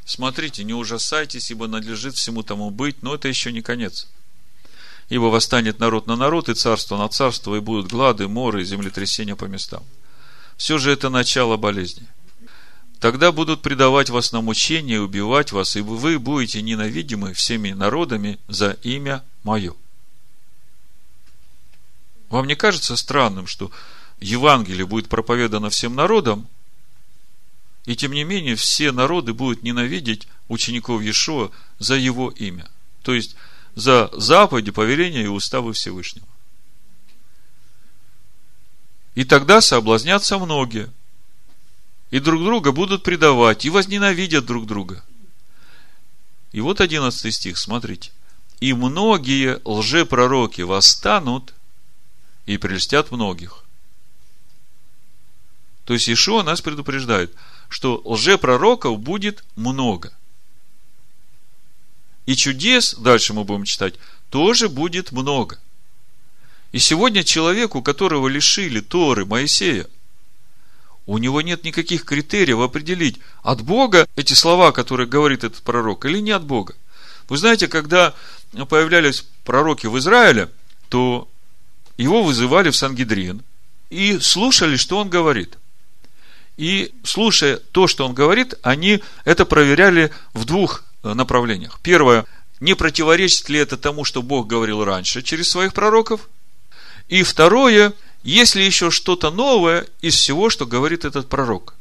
[0.07, 4.07] Смотрите, не ужасайтесь, ибо надлежит всему тому быть, но это еще не конец.
[5.09, 9.35] Ибо восстанет народ на народ, и царство на царство, и будут глады, моры, и землетрясения
[9.35, 9.83] по местам.
[10.55, 12.07] Все же это начало болезни.
[13.01, 18.77] Тогда будут предавать вас на мучение, убивать вас, и вы будете ненавидимы всеми народами за
[18.83, 19.73] имя Мое.
[22.29, 23.71] Вам не кажется странным, что
[24.21, 26.47] Евангелие будет проповедано всем народам,
[27.87, 32.69] и тем не менее все народы будут ненавидеть учеников Иешуа за его имя,
[33.01, 33.35] то есть
[33.73, 36.27] за заповеди, повеления и уставы Всевышнего.
[39.15, 40.91] И тогда соблазнятся многие–
[42.09, 45.03] и друг друга будут предавать, и возненавидят друг друга.
[46.51, 48.11] И вот 11 стих, смотрите.
[48.59, 51.53] И многие лжепророки восстанут
[52.45, 53.63] и прельстят многих.
[55.85, 57.33] То есть Ишуа нас предупреждает,
[57.69, 60.13] что лжепророков будет много.
[62.25, 63.95] И чудес, дальше мы будем читать,
[64.29, 65.59] тоже будет много.
[66.71, 69.87] И сегодня человеку, которого лишили Торы Моисея,
[71.05, 76.19] у него нет никаких критериев определить, от Бога эти слова, которые говорит этот пророк, или
[76.19, 76.75] не от Бога.
[77.29, 78.13] Вы знаете, когда
[78.69, 80.49] появлялись пророки в Израиле,
[80.89, 81.29] то
[81.97, 83.41] его вызывали в Сангидрин
[83.89, 85.57] и слушали, что он говорит.
[86.57, 91.79] И слушая то, что он говорит, они это проверяли в двух направлениях.
[91.81, 92.25] Первое,
[92.59, 96.27] не противоречит ли это тому, что Бог говорил раньше через своих пророков.
[97.07, 97.93] И второе–
[98.27, 101.75] есть ли еще что-то новое из всего, что говорит этот пророк?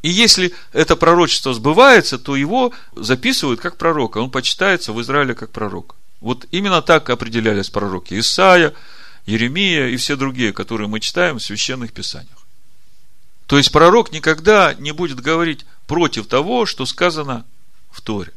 [0.00, 4.18] И если это пророчество сбывается, то его записывают как пророка.
[4.18, 5.96] Он почитается в Израиле как пророк.
[6.20, 8.72] Вот именно так определялись пророки Исаия,
[9.26, 12.45] Еремия и все другие, которые мы читаем в священных писаниях.
[13.46, 17.44] То есть пророк никогда не будет говорить против того, что сказано
[17.90, 18.32] в Торе.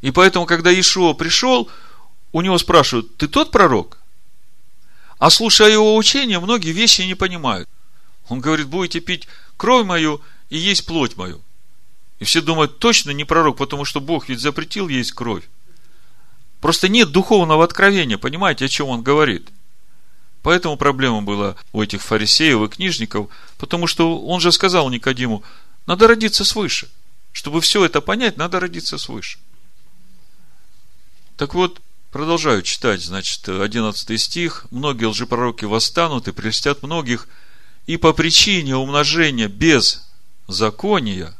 [0.00, 1.70] И поэтому, когда Ишуа пришел,
[2.32, 3.98] у него спрашивают, ты тот пророк?
[5.18, 7.68] А слушая его учение, многие вещи не понимают.
[8.28, 11.40] Он говорит, будете пить кровь мою и есть плоть мою.
[12.18, 15.44] И все думают, точно не пророк, потому что Бог ведь запретил есть кровь.
[16.60, 19.48] Просто нет духовного откровения, понимаете, о чем он говорит.
[20.42, 23.28] Поэтому проблема была у этих фарисеев и книжников,
[23.58, 25.42] потому что он же сказал Никодиму,
[25.86, 26.88] надо родиться свыше.
[27.32, 29.38] Чтобы все это понять, надо родиться свыше.
[31.36, 31.80] Так вот,
[32.12, 34.66] Продолжаю читать, значит, 11 стих.
[34.70, 37.26] Многие лжепророки восстанут и прельстят многих,
[37.86, 40.06] и по причине умножения без
[40.46, 41.34] закония.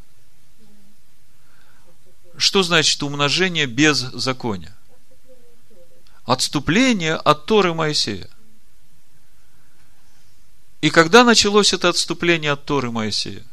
[2.39, 4.75] Что значит умножение без закония?
[6.25, 8.31] Отступление от Торы Моисея.
[10.83, 13.45] И когда началось это отступление от Торы Моисея?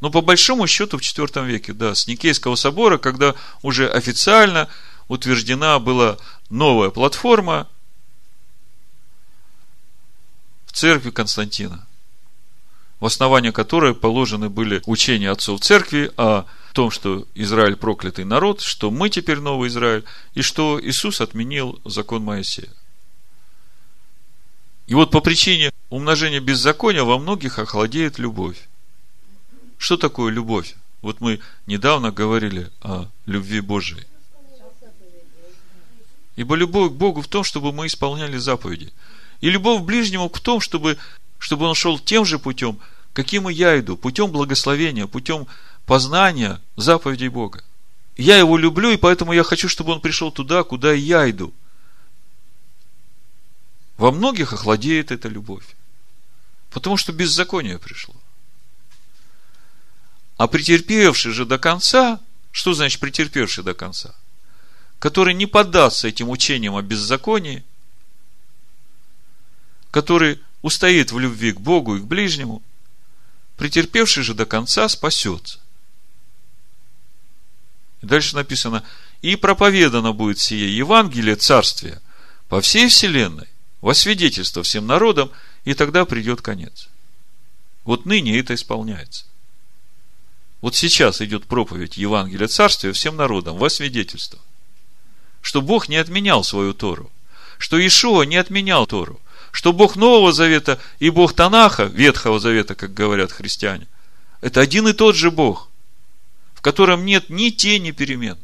[0.00, 4.68] Но по большому счету в IV веке, да, с Никейского собора, когда уже официально
[5.06, 6.16] утверждена была
[6.48, 7.68] новая платформа
[10.66, 11.86] в церкви Константина,
[13.00, 18.90] в основании которой положены были учения отцов церкви о том, что Израиль проклятый народ, что
[18.90, 22.70] мы теперь новый Израиль, и что Иисус отменил закон Моисея.
[24.86, 28.68] И вот по причине умножения беззакония во многих охладеет любовь.
[29.78, 30.74] Что такое любовь?
[31.02, 34.06] Вот мы недавно говорили о любви Божией.
[36.36, 38.92] Ибо любовь к Богу в том, чтобы мы исполняли заповеди.
[39.40, 40.98] И любовь к ближнему в том, чтобы,
[41.38, 42.80] чтобы он шел тем же путем,
[43.14, 43.96] Каким и я иду?
[43.96, 45.46] Путем благословения, путем
[45.86, 47.62] познания заповедей Бога.
[48.16, 51.52] Я его люблю, и поэтому я хочу, чтобы он пришел туда, куда и я иду.
[53.96, 55.64] Во многих охладеет эта любовь.
[56.70, 58.14] Потому что беззаконие пришло.
[60.36, 62.20] А претерпевший же до конца,
[62.50, 64.14] что значит претерпевший до конца?
[64.98, 67.64] Который не поддастся этим учениям о беззаконии,
[69.90, 72.62] который устоит в любви к Богу и к ближнему,
[73.56, 75.60] претерпевший же до конца спасется.
[78.02, 78.82] Дальше написано,
[79.22, 82.02] и проповедано будет сие Евангелие Царствия
[82.48, 83.48] по всей вселенной,
[83.84, 85.30] во свидетельство всем народам,
[85.66, 86.88] и тогда придет конец.
[87.84, 89.26] Вот ныне это исполняется.
[90.62, 94.38] Вот сейчас идет проповедь Евангелия Царствия всем народам во свидетельство.
[95.42, 97.12] Что Бог не отменял свою Тору.
[97.58, 99.20] Что Ишуа не отменял Тору
[99.52, 103.86] что Бог Нового Завета и Бог Танаха, Ветхого Завета, как говорят христиане,
[104.40, 105.68] это один и тот же Бог,
[106.54, 108.36] в котором нет ни тени перемен.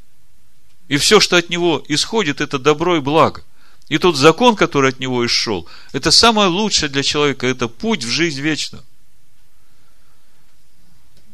[0.86, 3.42] И все, что от него исходит, это добро и благо.
[3.90, 8.08] И тот закон, который от него исшел, это самое лучшее для человека, это путь в
[8.08, 8.84] жизнь вечную.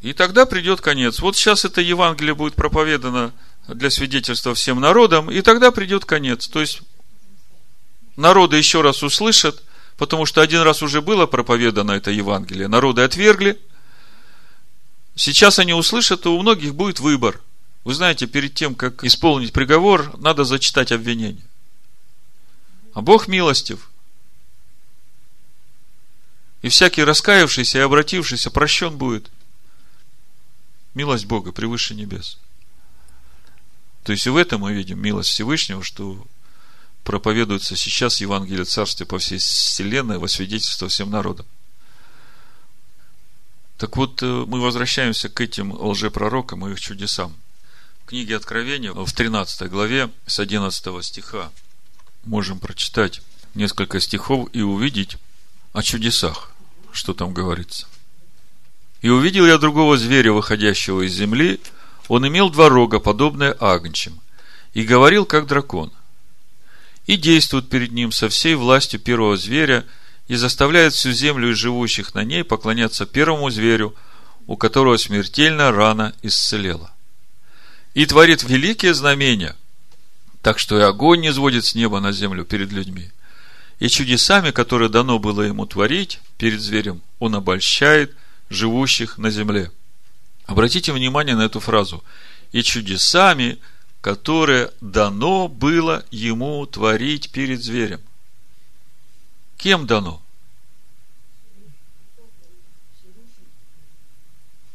[0.01, 1.21] И тогда придет конец.
[1.21, 3.35] Вот сейчас это Евангелие будет проповедано
[3.69, 6.49] для свидетельства всем народам, и тогда придет конец.
[6.49, 6.81] То есть,
[8.17, 9.63] народы еще раз услышат,
[9.99, 13.59] потому что один раз уже было проповедано это Евангелие, народы отвергли.
[15.15, 17.39] Сейчас они услышат, и у многих будет выбор.
[17.85, 21.46] Вы знаете, перед тем, как исполнить приговор, надо зачитать обвинение.
[22.97, 23.91] А Бог милостив.
[26.63, 29.31] И всякий раскаявшийся и обратившийся прощен будет.
[30.95, 32.39] Милость Бога превыше небес.
[34.03, 36.27] То есть и в этом мы видим милость Всевышнего, что
[37.05, 41.45] проповедуется сейчас Евангелие Царствия по всей вселенной во свидетельство всем народам.
[43.77, 47.37] Так вот, э, мы возвращаемся к этим лжепророкам и их чудесам.
[48.05, 51.53] В книге Откровения в 13 главе с 11 стиха
[52.27, 53.23] можем прочитать
[53.55, 55.17] несколько стихов и увидеть
[55.73, 56.53] о чудесах,
[56.93, 57.87] что там говорится.
[59.03, 61.61] «И увидел я другого зверя, выходящего из земли,
[62.09, 64.21] он имел два рога, подобные агнчим,
[64.75, 65.93] и говорил, как дракон–
[67.07, 69.85] и действует перед ним со всей властью первого зверя
[70.29, 73.95] и заставляет всю землю и живущих на ней поклоняться первому зверю,
[74.47, 76.93] у которого смертельно рана исцелела.
[77.95, 79.57] И творит великие знамения,
[80.47, 83.11] так что и огонь не сводит с неба на землю перед людьми.
[83.81, 88.15] И чудесами, которые дано было ему творить перед зверем, он обольщает
[88.49, 89.73] живущих на земле.
[90.45, 92.05] Обратите внимание на эту фразу.
[92.53, 93.59] И чудесами–
[94.01, 98.01] которое дано было ему творить перед зверем.
[99.57, 100.23] Кем дано?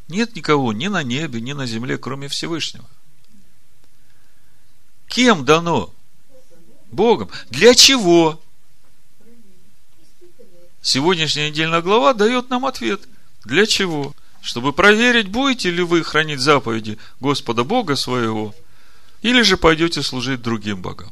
[0.09, 2.89] Нет никого ни на небе, ни на земле, кроме Всевышнего.
[5.11, 5.93] Кем дано?
[6.91, 7.29] Богом.
[7.51, 8.41] Для чего?
[10.81, 13.01] Сегодняшняя недельная глава дает нам ответ.
[13.45, 14.15] Для чего?
[14.41, 18.55] Чтобы проверить, будете ли вы хранить заповеди Господа Бога своего–
[19.21, 21.11] или же пойдете служить другим богам.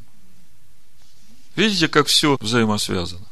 [1.56, 3.26] Видите, как все взаимосвязано.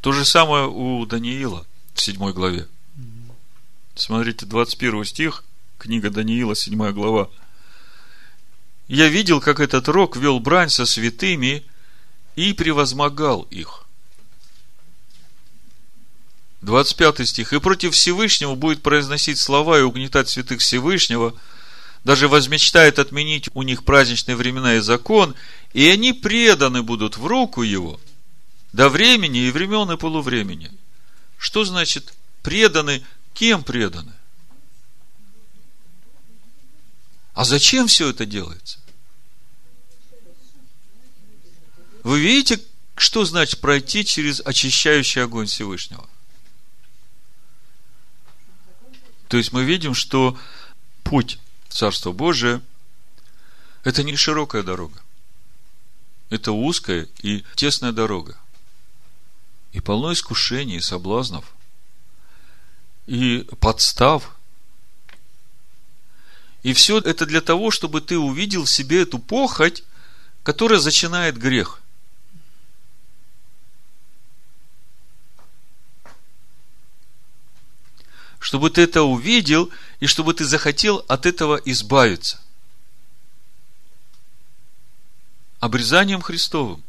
[0.00, 2.68] То же самое у Даниила в 7 главе.
[3.94, 5.44] Смотрите, 21 стих,
[5.78, 7.28] книга Даниила, 7 глава.
[8.88, 11.64] Я видел, как этот рок вел брань со святыми
[12.36, 13.84] и превозмогал их.
[16.62, 17.52] 25 стих.
[17.52, 21.34] И против Всевышнего будет произносить слова и угнетать святых Всевышнего–
[22.06, 25.34] даже возмечтает отменить у них праздничные времена и закон,
[25.72, 27.98] и они преданы будут в руку его
[28.72, 30.70] до времени и времен и полувремени.
[31.36, 33.02] Что значит преданы?
[33.34, 34.12] Кем преданы?
[37.36, 38.78] А зачем все это делается?
[42.02, 42.58] Вы видите,
[42.96, 46.08] что значит пройти через очищающий огонь Всевышнего?
[49.28, 50.38] То есть мы видим, что
[51.04, 52.62] путь Царство Божие–
[53.84, 55.02] это не широкая дорога.
[56.30, 58.38] Это узкая и тесная дорога.
[59.72, 61.54] И полно искушений и соблазнов.
[63.06, 64.35] И подстав.
[66.66, 69.84] И все это для того, чтобы ты увидел в себе эту похоть,
[70.42, 71.80] которая зачинает грех–
[78.40, 82.40] чтобы ты это увидел и чтобы ты захотел от этого избавиться.
[85.60, 86.82] Обрезанием Христовым.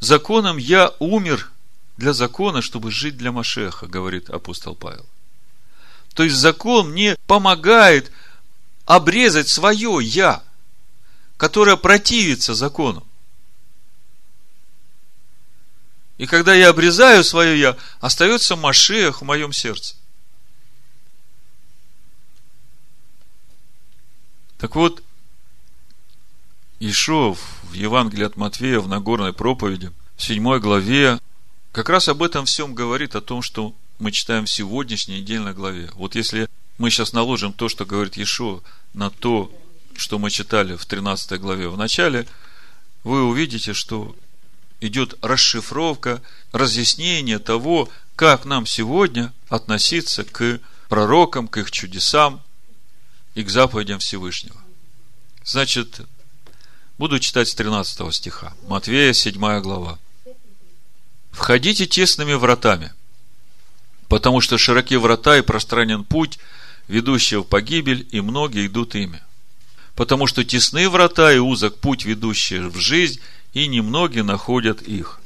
[0.00, 1.50] Законом я умер
[1.96, 5.06] для закона, чтобы жить для Машеха, говорит апостол Павел.
[6.14, 8.10] То есть закон мне помогает
[8.86, 10.42] обрезать свое я,
[11.36, 13.04] которое противится закону.
[16.16, 19.96] И когда я обрезаю свое я, остается Машех в моем сердце.
[24.58, 25.02] Так вот,
[26.78, 31.18] Ишов в Евангелии от Матвея в Нагорной проповеди, в 7 главе,
[31.72, 35.90] как раз об этом всем говорит, о том, что мы читаем в сегодняшней недельной главе.
[35.94, 39.50] Вот если мы сейчас наложим то, что говорит Ешо, на то,
[39.96, 42.26] что мы читали в 13 главе в начале,
[43.02, 44.14] вы увидите, что
[44.82, 46.20] идет расшифровка,
[46.52, 52.42] разъяснение того, как нам сегодня относиться к пророкам, к их чудесам
[53.34, 54.60] и к заповедям Всевышнего.
[55.44, 56.02] Значит,
[56.98, 58.52] буду читать с 13 стиха.
[58.68, 59.98] Матвея, 7 глава.
[61.32, 62.92] «Входите тесными вратами,
[64.08, 66.38] потому что широки врата и пространен путь,
[66.88, 69.22] ведущий в погибель, и многие идут ими.
[69.94, 73.20] Потому что тесны врата и узок путь, ведущий в жизнь,
[73.52, 75.20] и немногие находят их.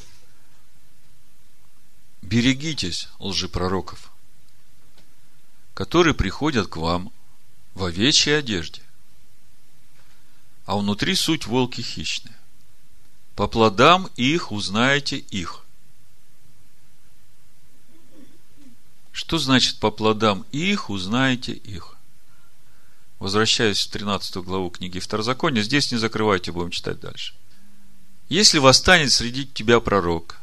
[2.22, 4.10] Берегитесь лжепророков,
[5.74, 7.10] которые приходят к вам
[7.74, 8.82] в овечьей одежде,
[10.66, 12.36] а внутри суть волки хищные.
[13.34, 15.64] По плодам их узнаете их.
[19.18, 21.96] Что значит по плодам их узнаете их?
[23.18, 27.34] Возвращаясь в 13 главу книги Второзакония, здесь не закрывайте, будем читать дальше.
[28.28, 30.38] Если восстанет среди тебя пророк,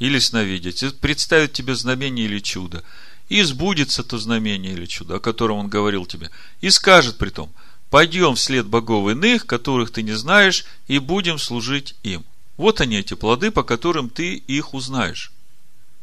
[0.00, 2.82] или сновидец, представит тебе знамение или чудо,
[3.28, 6.28] и сбудется то знамение или чудо, о котором он говорил тебе,
[6.60, 7.52] и скажет при том,
[7.88, 12.24] пойдем вслед богов иных, которых ты не знаешь, и будем служить им.
[12.56, 15.30] Вот они, эти плоды, по которым ты их узнаешь.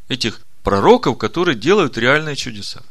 [0.07, 2.83] Этих пророков, которые делают реальные чудеса.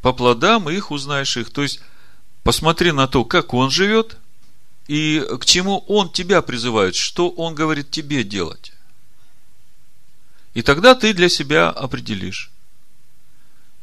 [0.00, 1.50] По плодам их узнаешь их.
[1.50, 1.80] То есть,
[2.44, 4.16] посмотри на то, как он живет,
[4.86, 8.72] и к чему Он тебя призывает, что Он говорит тебе делать.
[10.54, 12.52] И тогда ты для себя определишь.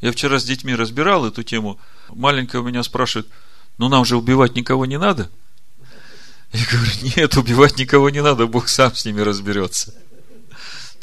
[0.00, 1.78] Я вчера с детьми разбирал эту тему.
[2.08, 3.28] Маленькая у меня спрашивает,
[3.76, 5.30] ну нам же убивать никого не надо?
[6.54, 9.92] Я говорю, нет, убивать никого не надо, Бог сам с ними разберется.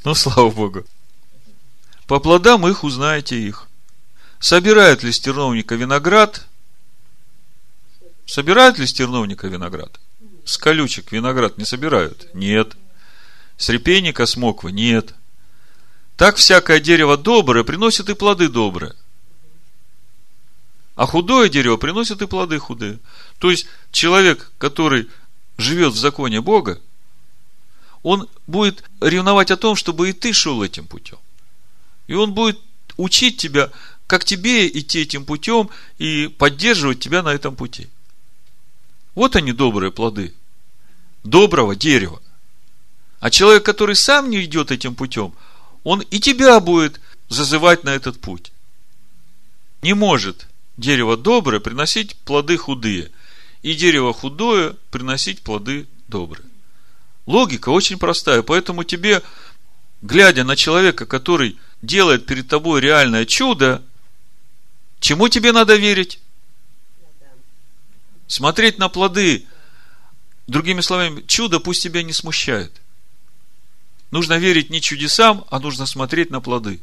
[0.06, 0.84] Ну, слава Богу.
[2.08, 3.68] По плодам их узнаете их.
[4.40, 6.48] Собирает ли стерновника виноград,
[8.32, 10.00] Собирают ли с терновника виноград?
[10.46, 12.34] С колючек виноград не собирают?
[12.34, 12.78] Нет.
[13.58, 14.72] С репейника смоквы?
[14.72, 15.14] Нет.
[16.16, 18.94] Так всякое дерево доброе приносит и плоды добрые.
[20.96, 23.00] А худое дерево приносит и плоды худые.
[23.38, 25.10] То есть, человек, который
[25.58, 26.80] живет в законе Бога,
[28.04, 31.18] он будет ревновать о том, чтобы и ты шел этим путем.
[32.08, 32.60] И он будет
[32.98, 33.72] учить тебя,
[34.08, 37.88] как тебе идти этим путем и поддерживать тебя на этом пути.
[39.16, 40.34] Вот они добрые плоды.
[41.24, 42.22] Доброго дерева.
[43.20, 45.34] А человек, который сам не идет этим путем,
[45.84, 47.00] он и тебя будет
[47.30, 48.52] зазывать на этот путь.
[49.82, 50.48] Не может
[50.78, 53.12] дерево доброе приносить плоды худые,
[53.62, 56.51] и дерево худое приносить плоды добрые.
[57.32, 59.24] Логика очень простая, поэтому тебе,
[60.02, 63.82] глядя на человека, который делает перед тобой реальное чудо,
[65.00, 66.20] чему тебе надо верить?
[68.28, 69.48] Смотреть на плоды,
[70.48, 72.74] другими словами, чудо пусть тебя не смущает.
[74.12, 76.82] Нужно верить не чудесам, а нужно смотреть на плоды.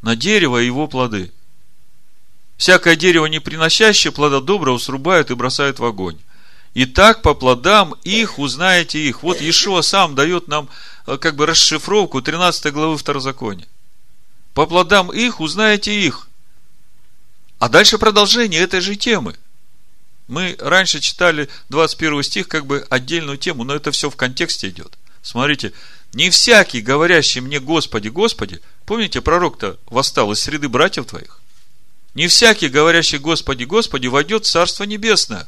[0.00, 1.30] На дерево и его плоды.
[2.56, 6.18] Всякое дерево, не приносящее плода доброго, срубают и бросают в огонь.
[6.74, 9.22] И так по плодам их узнаете их.
[9.22, 10.68] Вот Иешуа сам дает нам
[11.06, 13.66] э, как бы расшифровку 13 главы Второзакония.
[14.54, 16.28] По плодам их узнаете их.
[17.58, 19.36] А дальше продолжение этой же темы.
[20.28, 24.96] Мы раньше читали 21 стих как бы отдельную тему, но это все в контексте идет.
[25.20, 25.72] Смотрите,
[26.14, 31.40] не всякий, говорящий мне Господи, Господи, помните, пророк-то восстал из среды братьев твоих?
[32.14, 35.46] Не всякий, говорящий Господи, Господи, войдет в Царство Небесное.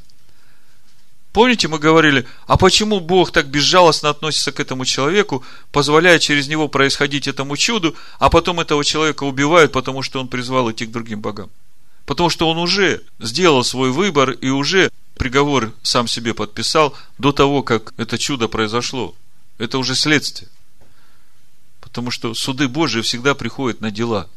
[1.34, 6.68] Помните, мы говорили, а почему Бог так безжалостно относится к этому человеку, позволяя через него
[6.68, 11.20] происходить этому чуду, а потом этого человека убивают, потому что он призвал идти к другим
[11.20, 11.50] богам?
[12.06, 17.64] Потому что он уже сделал свой выбор и уже приговор сам себе подписал до того,
[17.64, 19.12] как это чудо произошло.
[19.58, 20.48] Это уже следствие.
[21.80, 24.28] Потому что суды Божии всегда приходят на дела.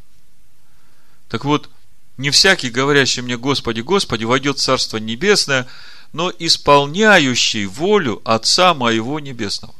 [1.29, 1.69] Так вот,
[2.17, 5.67] не всякий, говорящий мне Господи, Господи, войдет в Царство Небесное,
[6.13, 9.75] но исполняющий волю Отца Моего Небесного.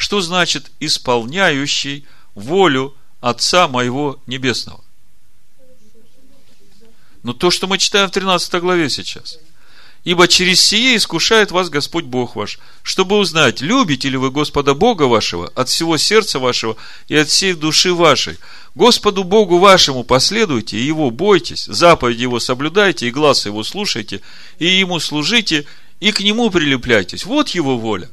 [0.00, 4.82] Что значит исполняющий волю Отца моего Небесного?
[7.22, 9.38] Но то, что мы читаем в 13 главе сейчас.
[10.02, 15.02] Ибо через сие искушает вас Господь Бог ваш, чтобы узнать, любите ли вы Господа Бога
[15.02, 16.76] вашего от всего сердца вашего
[17.08, 18.38] и от всей души вашей.
[18.74, 24.22] Господу Богу вашему последуйте, и Его бойтесь, заповеди Его соблюдайте, и глаз Его слушайте,
[24.58, 25.66] и Ему служите,
[26.00, 27.26] и к Нему прилепляйтесь.
[27.26, 28.08] Вот Его воля.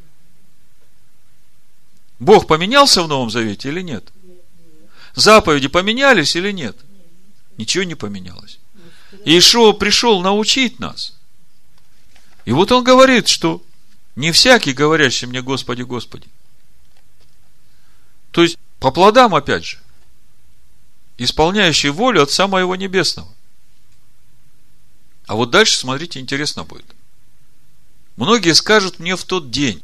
[2.19, 4.11] Бог поменялся в Новом Завете или нет?
[5.15, 6.75] Заповеди поменялись или нет?
[7.57, 8.59] Ничего не поменялось.
[9.23, 11.16] Иешуа пришел научить нас.
[12.47, 13.61] И вот он говорит, что
[14.15, 16.29] не всякий, говорящий мне, Господи, Господи.
[18.31, 19.79] То есть, по плодам, опять же,
[21.17, 23.27] исполняющий волю Отца Моего Небесного.
[25.25, 26.85] А вот дальше, смотрите, интересно будет.
[28.15, 29.83] Многие скажут мне в тот день,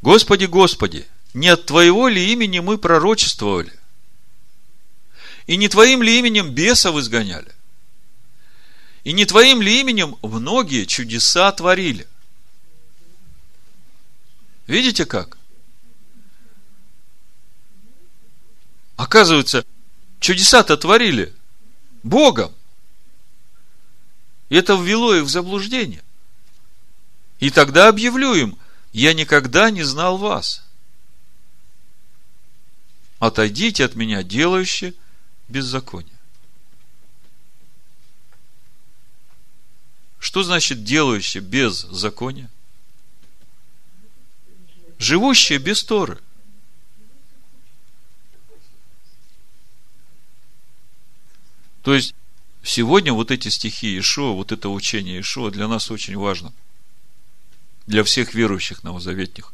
[0.00, 3.78] Господи, Господи, не от Твоего ли имени мы пророчествовали?
[5.46, 7.52] И не Твоим ли именем бесов изгоняли?
[9.04, 12.06] И не Твоим ли именем многие чудеса творили?
[14.66, 15.38] Видите как?
[18.96, 19.64] Оказывается,
[20.20, 21.34] чудеса-то творили
[22.02, 22.54] Богом.
[24.48, 26.04] И это ввело их в заблуждение.
[27.40, 28.58] И тогда объявлю им,
[28.92, 30.62] я никогда не знал вас.
[33.18, 34.94] Отойдите от меня, делающие
[35.48, 36.11] беззаконие.
[40.22, 42.48] Что значит делающие беззаконие?
[44.98, 46.18] Живущие без Торы–
[51.82, 52.14] То есть,
[52.62, 56.52] сегодня вот эти стихи Ишуа, вот это учение Ишуа для нас очень важно.
[57.88, 59.52] Для всех верующих новозаветных,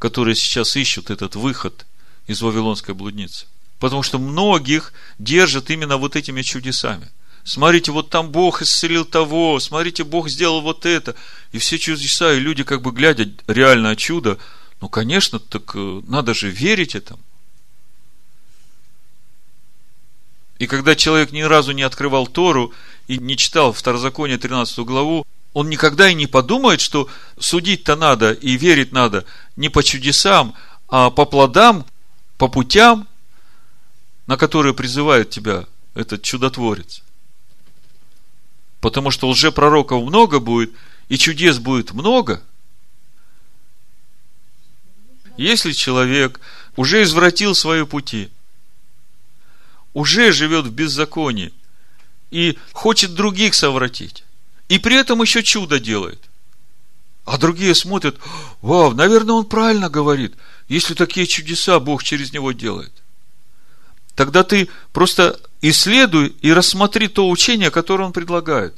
[0.00, 1.86] которые сейчас ищут этот выход
[2.26, 3.46] из Вавилонской блудницы.
[3.78, 7.08] Потому что многих держат именно вот этими чудесами.
[7.44, 11.16] Смотрите, вот там Бог исцелил того, смотрите, Бог сделал вот это.
[11.50, 14.38] И все чудеса, и люди как бы глядя реальное чудо,
[14.80, 17.20] ну, конечно, так э, надо же верить этому.
[20.58, 22.72] И когда человек ни разу не открывал Тору
[23.08, 28.56] и не читал Второзаконие 13 главу, он никогда и не подумает, что судить-то надо и
[28.56, 29.24] верить надо
[29.56, 30.54] не по чудесам,
[30.88, 31.84] а по плодам,
[32.38, 33.08] по путям,
[34.26, 37.02] на которые призывает тебя этот чудотворец.
[38.82, 40.72] Потому что лжепророков много будет,
[41.08, 42.42] и чудес будет много.
[45.38, 46.38] Если человек
[46.76, 48.28] уже извратил свои пути–
[49.94, 51.52] уже живет в беззаконии
[52.30, 54.24] и хочет других совратить.
[54.68, 56.20] И при этом еще чудо делает.
[57.24, 58.18] А другие смотрят,
[58.62, 60.34] вау, наверное, он правильно говорит,
[60.68, 63.01] если такие чудеса Бог через него делает.
[64.14, 68.74] Тогда ты просто исследуй и рассмотри то учение, которое он предлагает.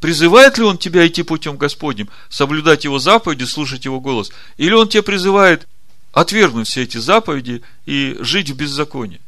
[0.00, 4.30] Призывает ли он тебя идти путем Господним, соблюдать его заповеди, слушать его голос?
[4.56, 5.68] Или он тебя призывает
[6.12, 9.20] отвергнуть все эти заповеди и жить в беззаконии?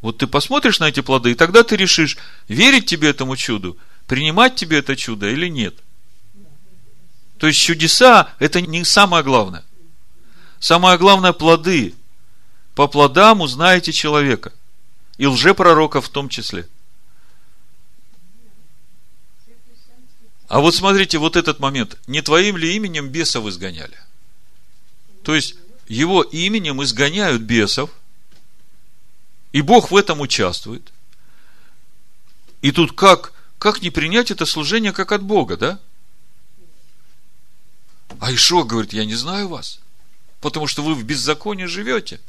[0.00, 4.56] Вот ты посмотришь на эти плоды, и тогда ты решишь, верить тебе этому чуду, принимать
[4.56, 5.76] тебе это чудо или нет.
[7.38, 9.64] То есть чудеса– это не самое главное.
[10.58, 11.94] Самое главное– плоды.
[12.78, 14.52] По плодам узнаете человека.
[15.16, 16.64] И лжепророка в том числе.
[20.46, 21.98] А вот смотрите, вот этот момент.
[22.06, 23.98] Не твоим ли именем бесов изгоняли?
[25.24, 25.56] То есть,
[25.88, 27.90] его именем изгоняют бесов–
[29.52, 30.92] и Бог в этом участвует.
[32.62, 35.80] И тут как, как не принять это служение как от Бога, да?
[38.20, 39.80] А Ишо говорит, я не знаю вас,
[40.40, 42.20] потому что вы в беззаконии живете.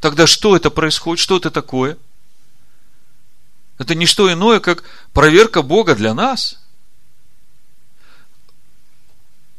[0.00, 1.20] Тогда что это происходит?
[1.20, 1.96] Что это такое?
[3.78, 6.58] Это не что иное, как проверка Бога для нас.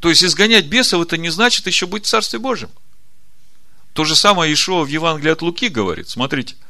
[0.00, 2.70] То есть изгонять бесов это не значит еще быть в Царстве Божьем.
[3.92, 6.08] То же самое Ишуа в Евангелии от Луки говорит.
[6.08, 6.54] Смотрите–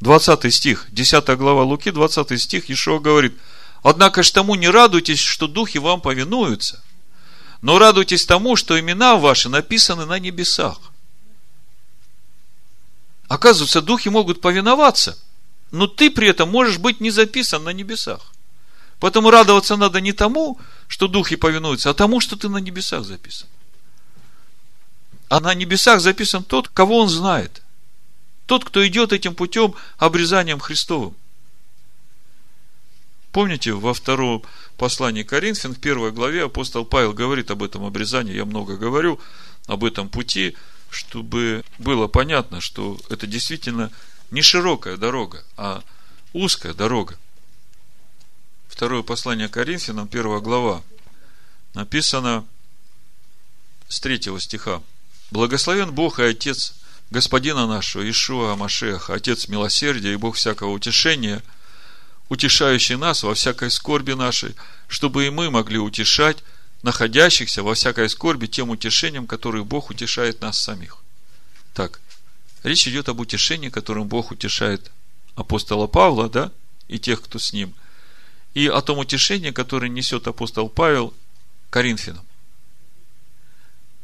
[0.00, 3.34] 20 стих, 10 глава Луки, 20 стих, Ишуа говорит,
[3.82, 6.82] «Однако ж тому не радуйтесь, что духи вам повинуются,
[7.62, 10.78] но радуйтесь тому, что имена ваши написаны на небесах».
[13.28, 15.18] Оказывается, духи могут повиноваться,
[15.70, 18.20] но ты при этом можешь быть не записан на небесах.
[19.00, 20.58] Поэтому радоваться надо не тому,
[20.88, 23.48] что духи повинуются, а тому, что ты на небесах записан.
[25.28, 27.62] А на небесах записан тот, кого он знает.
[28.46, 31.14] Тот, кто идет этим путем обрезанием Христовым.
[33.32, 34.44] Помните, во втором
[34.76, 39.18] послании Коринфян, в первой главе апостол Павел говорит об этом обрезании, я много говорю
[39.66, 40.56] об этом пути,
[40.94, 43.90] чтобы было понятно, что это действительно
[44.30, 45.82] не широкая дорога, а
[46.32, 47.18] узкая дорога.
[48.68, 50.82] Второе послание Коринфянам, первая глава,
[51.74, 52.46] написано
[53.88, 54.82] с третьего стиха.
[55.30, 56.74] Благословен Бог и Отец
[57.10, 61.42] Господина нашего, Ишуа Амашеха, Отец милосердия и Бог всякого утешения,
[62.28, 64.54] утешающий нас во всякой скорби нашей,
[64.88, 66.38] чтобы и мы могли утешать
[66.84, 70.98] находящихся во всякой скорби тем утешением, которым Бог утешает нас самих.
[71.72, 71.98] Так,
[72.62, 74.92] речь идет об утешении, которым Бог утешает
[75.34, 76.52] апостола Павла, да,
[76.86, 77.72] и тех, кто с ним,
[78.52, 81.14] и о том утешении, которое несет апостол Павел
[81.70, 82.24] Коринфянам.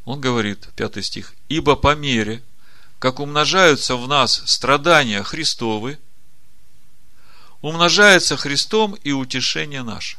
[0.07, 2.43] Он говорит, пятый стих, «Ибо по мере,
[2.99, 5.99] как умножаются в нас страдания Христовы,
[7.61, 10.16] умножается Христом и утешение наше.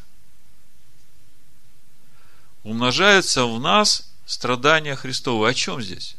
[2.63, 5.49] Умножается в нас страдания Христовы.
[5.49, 6.15] О чем здесь?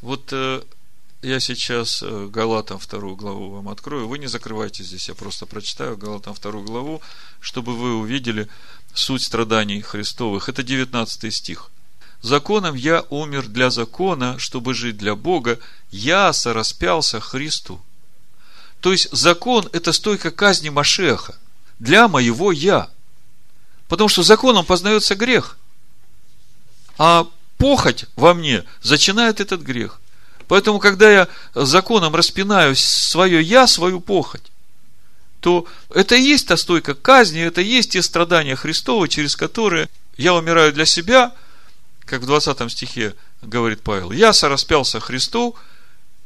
[0.00, 0.62] Вот э,
[1.22, 4.06] я сейчас э, Галатам вторую главу вам открою.
[4.06, 7.02] Вы не закрывайте здесь, я просто прочитаю Галатам вторую главу,
[7.40, 8.48] чтобы вы увидели
[8.94, 10.48] суть страданий Христовых.
[10.48, 11.70] Это 19 стих.
[12.22, 15.58] Законом я умер для закона, чтобы жить для Бога.
[15.90, 17.80] Я сораспялся Христу.
[18.80, 21.36] То есть закон– это стойка казни Машеха
[21.78, 22.90] для моего я.
[23.88, 25.58] Потому что законом познается грех.
[26.98, 27.26] А
[27.56, 30.00] похоть во мне зачинает этот грех.
[30.46, 34.52] Поэтому, когда я законом распинаю свое я, свою похоть,
[35.40, 39.88] то это и есть та стойка казни, это и есть те страдания Христова, через которые
[40.16, 41.32] я умираю для себя–
[42.08, 45.54] как в 20 стихе говорит Павел, я сораспялся Христу,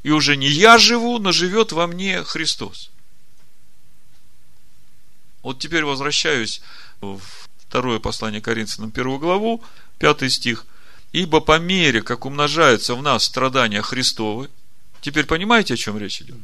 [0.02, 2.90] и уже не я живу, но живет во мне Христос.
[5.42, 6.62] Вот теперь возвращаюсь
[7.00, 7.41] в
[7.72, 9.64] второе послание Коринфянам, первую главу,
[9.98, 10.66] пятый стих.
[11.12, 14.50] Ибо по мере, как умножаются в нас страдания Христовы,
[15.00, 16.36] теперь понимаете, о чем речь идет?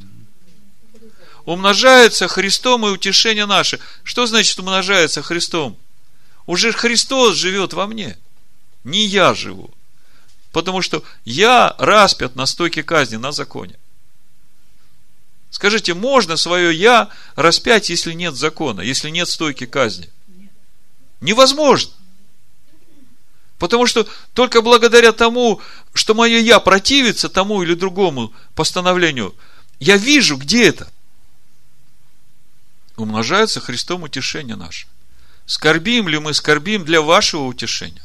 [1.45, 3.79] Умножается Христом и утешение наше.
[4.05, 5.77] Что значит умножается Христом?
[6.47, 8.17] Уже Христос живет во мне–
[8.85, 9.71] не я живу.
[10.51, 13.77] Потому что я распят на стойке казни, на законе.
[15.51, 20.09] Скажите, можно свое я распять, если нет закона, если нет стойки казни?
[21.21, 21.93] Невозможно.
[23.59, 25.61] Потому что только благодаря тому,
[25.93, 29.35] что мое я противится тому или другому постановлению,
[29.81, 30.89] я вижу, где это.
[32.97, 34.87] Умножается Христом утешение наше.
[35.47, 38.03] Скорбим ли мы, скорбим для вашего утешения.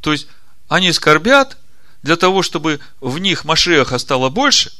[0.00, 0.26] То есть,
[0.68, 1.56] они скорбят
[2.02, 4.72] для того, чтобы в них Машеха стало больше,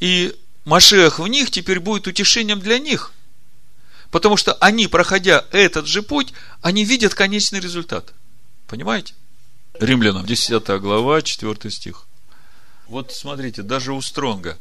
[0.00, 3.12] и Машех в них теперь будет утешением для них.
[4.10, 6.32] Потому что они, проходя этот же путь,
[6.62, 8.14] они видят конечный результат.
[8.66, 9.14] Понимаете?
[9.78, 12.06] Римлянам, 10 глава, 4 стих.
[12.86, 14.56] Вот смотрите, даже у Стронга,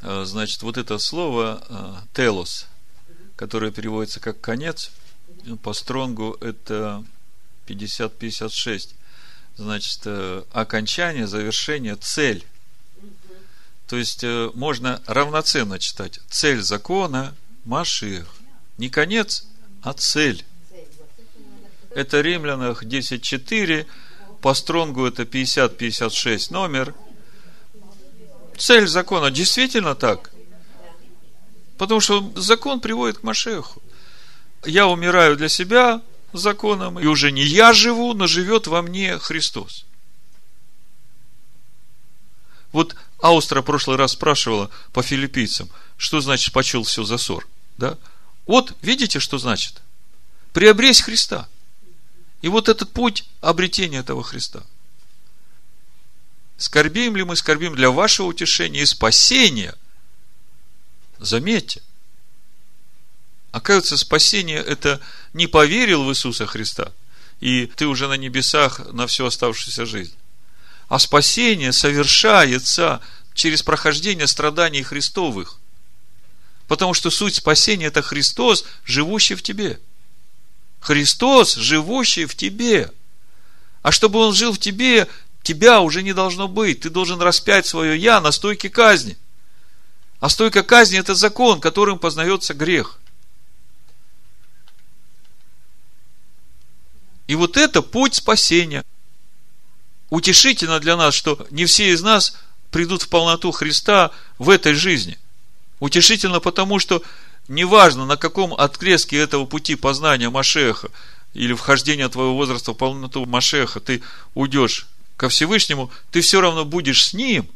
[0.00, 2.66] э, значит, вот это слово э, телос,
[3.36, 4.90] которое переводится как конец,
[5.62, 7.04] по Стронгу это
[7.66, 8.94] 50-56
[9.58, 12.44] значит, э, окончание, завершение, цель.
[13.86, 14.24] То есть,
[14.54, 16.18] можно равноценно читать.
[16.28, 18.35] Цель закона– Машиах.
[18.78, 19.46] Не конец,
[19.82, 20.44] а цель.
[21.90, 23.86] Это Римлянах 10.4,
[24.40, 26.94] по Стронгу это 50-56 номер.
[28.58, 30.30] Цель закона действительно так.
[31.78, 33.82] Потому что закон приводит к Машеху.
[34.64, 36.02] Я умираю для себя,
[36.32, 39.86] законом, и уже не я живу, но живет во мне Христос.
[42.72, 47.46] Вот Аустра в прошлый раз спрашивала по филиппийцам, что значит почел все за ссор.
[47.78, 47.96] Да?
[48.46, 49.82] Вот видите, что значит?
[50.52, 51.48] Приобресть Христа.
[52.42, 54.62] И вот этот путь обретения этого Христа.
[56.56, 59.74] Скорбим ли мы, скорбим для вашего утешения и спасения.
[61.18, 61.82] Заметьте,
[63.56, 65.00] Оказывается, спасение– это
[65.32, 66.92] не поверил в Иисуса Христа,
[67.40, 70.12] и ты уже на небесах на всю оставшуюся жизнь.
[70.88, 73.00] А спасение совершается
[73.32, 75.56] через прохождение страданий Христовых.
[76.68, 79.78] Потому что суть спасения– это Христос, живущий в тебе.
[80.80, 82.90] Христос, живущий в тебе.
[83.82, 85.08] А чтобы Он жил в тебе,
[85.42, 86.80] тебя уже не должно быть.
[86.80, 89.16] Ты должен распять свое «я» на стойке казни.
[90.18, 92.98] А стойка казни– это закон, которым познается грех–
[97.26, 98.84] И вот это путь спасения.
[100.10, 102.36] Утешительно для нас, что не все из нас
[102.70, 105.18] придут в полноту Христа в этой жизни.
[105.78, 107.02] Утешительно потому, что
[107.48, 110.90] неважно, на каком отрезке этого пути познания Машеха
[111.34, 114.02] или вхождения твоего возраста в полноту Машеха ты
[114.34, 117.48] уйдешь ко Всевышнему, ты все равно будешь с Ним,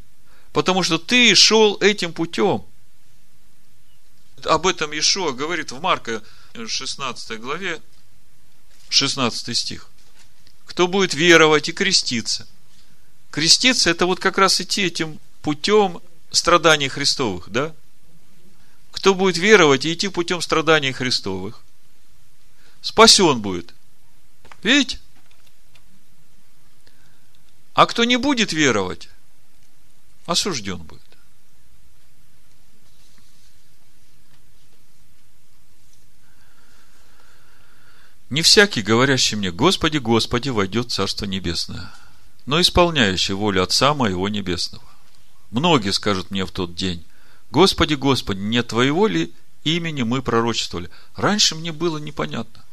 [0.53, 2.65] потому что ты шел этим путем.
[4.45, 6.23] Об этом Ишуа говорит в Марка
[6.55, 7.81] 16 главе,
[8.89, 9.89] 16 стих.
[10.67, 12.47] Кто будет веровать и креститься.
[13.31, 16.01] Креститься– это вот как раз идти этим путем
[16.31, 17.75] страданий Христовых, да?
[18.91, 21.63] Кто будет веровать и идти путем страданий Христовых,
[22.83, 23.75] спасен будет.
[24.63, 24.99] Видите?
[27.75, 29.09] А кто не будет веровать,
[30.27, 31.01] осужден будет.
[38.29, 41.93] Не всякий, говорящий мне, Господи, Господи, войдет в Царство Небесное,
[42.47, 44.85] но исполняющий волю Отца Моего Небесного.
[45.51, 47.05] Многие скажут мне в тот день,
[47.51, 49.33] Господи, Господи, не Твоего ли
[49.65, 50.91] имени мы пророчествовали?
[51.17, 52.65] Раньше мне было непонятно.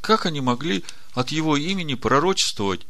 [0.00, 2.80] Как они могли от Его имени пророчествовать?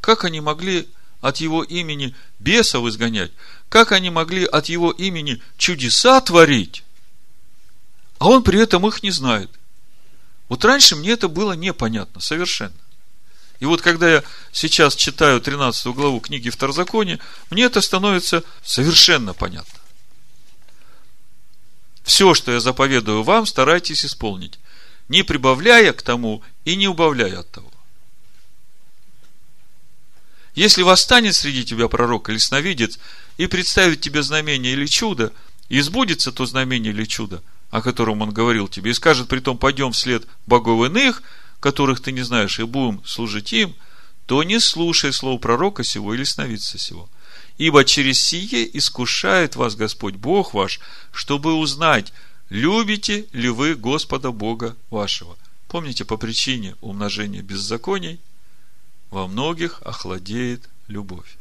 [0.00, 0.88] Как они могли
[1.20, 3.32] от Его имени бесов изгонять?
[3.68, 6.84] Как они могли от Его имени чудеса творить?
[8.18, 9.50] А Он при этом их не знает.
[10.48, 12.76] Вот раньше мне это было непонятно совершенно.
[13.58, 17.18] И вот когда я сейчас читаю 13 главу книги Второзакония,
[17.50, 19.81] мне это становится совершенно понятно.
[22.02, 24.58] Все, что я заповедую вам, старайтесь исполнить,
[25.08, 27.70] не прибавляя к тому и не убавляя от того.
[30.54, 32.98] Если восстанет среди тебя пророк или сновидец
[33.38, 35.32] и представит тебе знамение или чудо,
[35.68, 39.56] и сбудется то знамение или чудо, о котором он говорил тебе, и скажет при том,
[39.56, 41.22] пойдем вслед богов иных,
[41.60, 43.74] которых ты не знаешь, и будем служить им,
[44.26, 47.08] то не слушай слов пророка сего или сновидца сего.
[47.62, 50.80] Ибо через сие искушает вас Господь Бог ваш,
[51.12, 52.12] чтобы узнать,
[52.48, 55.38] любите ли вы Господа Бога вашего.
[55.68, 58.18] Помните, по причине умножения беззаконий
[59.10, 61.38] во многих охладеет любовь.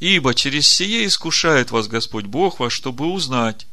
[0.00, 3.68] Ибо через сие искушает вас Господь Бог ваш, чтобы узнать,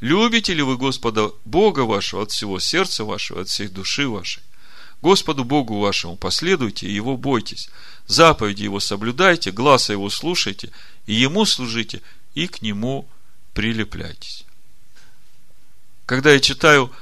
[0.00, 4.42] Любите ли вы Господа Бога вашего от всего сердца вашего, от всей души вашей?
[5.02, 7.68] Господу Богу вашему последуйте и Его бойтесь.
[8.06, 10.70] Заповеди Его соблюдайте, глаза Его слушайте,
[11.06, 12.00] и Ему служите,
[12.34, 13.08] и к Нему
[13.52, 14.44] прилепляйтесь.
[16.06, 16.92] Когда я читаю,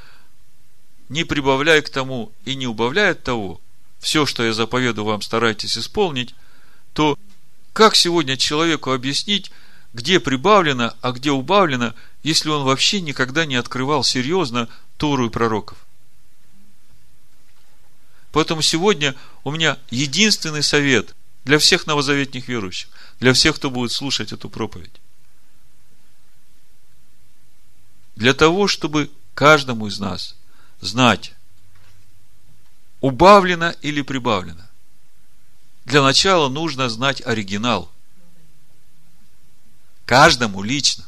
[1.10, 3.60] не прибавляя к тому и не убавляя от того,
[3.98, 6.34] все, что я заповеду вам, старайтесь исполнить,
[6.94, 7.18] то
[7.74, 9.52] как сегодня человеку объяснить,
[9.92, 15.76] где прибавлено, а где убавлено, если он вообще никогда не открывал серьезно Тору и пророков.
[18.32, 19.14] Поэтому сегодня
[19.44, 21.14] у меня единственный совет
[21.44, 25.00] для всех новозаветных верующих, для всех, кто будет слушать эту проповедь.
[28.16, 30.36] Для того, чтобы каждому из нас
[30.80, 31.32] знать,
[33.00, 34.66] убавлено или прибавлено.
[35.84, 37.90] Для начала нужно знать оригинал–
[40.10, 41.04] Каждому лично.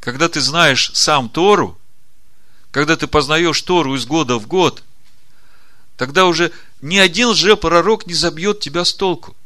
[0.00, 1.80] Когда ты знаешь сам Тору,
[2.74, 4.82] когда ты познаешь Тору из года в год,
[5.96, 6.50] тогда уже
[6.82, 9.36] ни один же пророк не забьет тебя с толку.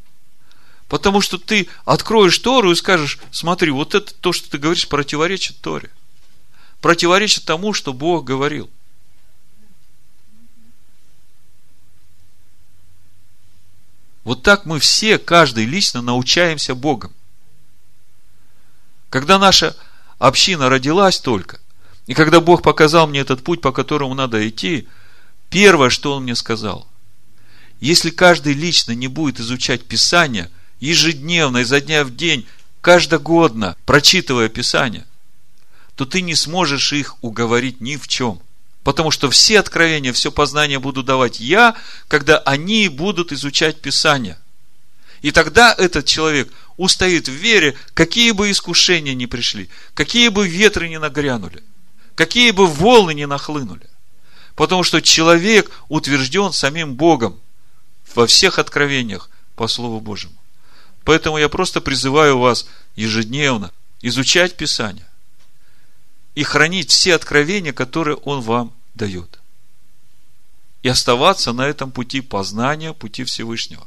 [0.88, 5.60] Потому что ты откроешь Тору и скажешь, смотри, вот это то, что ты говоришь, противоречит
[5.60, 5.90] Торе.
[6.80, 8.70] Противоречит тому, что Бог говорил.
[14.24, 17.12] Вот так мы все, каждый лично научаемся Богом.
[19.10, 19.76] Когда наша
[20.18, 21.60] община родилась только,
[22.08, 24.88] и когда Бог показал мне этот путь, по которому надо идти,
[25.50, 26.88] первое, что Он мне сказал,
[27.80, 30.50] если каждый лично не будет изучать Писание
[30.80, 32.46] ежедневно, изо дня в день,
[32.80, 35.06] каждогодно, прочитывая Писание,
[35.96, 38.40] то ты не сможешь их уговорить ни в чем.
[38.84, 41.76] Потому что все откровения, все познание буду давать я,
[42.08, 44.38] когда они будут изучать Писание.
[45.20, 50.88] И тогда этот человек устоит в вере, какие бы искушения ни пришли, какие бы ветры
[50.88, 51.62] ни нагрянули,
[52.18, 53.88] какие бы волны ни нахлынули.
[54.56, 57.38] Потому что человек утвержден самим Богом
[58.12, 60.34] во всех откровениях по Слову Божьему.
[61.04, 62.66] Поэтому я просто призываю вас
[62.96, 63.70] ежедневно
[64.02, 65.06] изучать Писание
[66.34, 69.38] и хранить все откровения, которые Он вам дает.
[70.82, 73.86] И оставаться на этом пути познания, пути Всевышнего.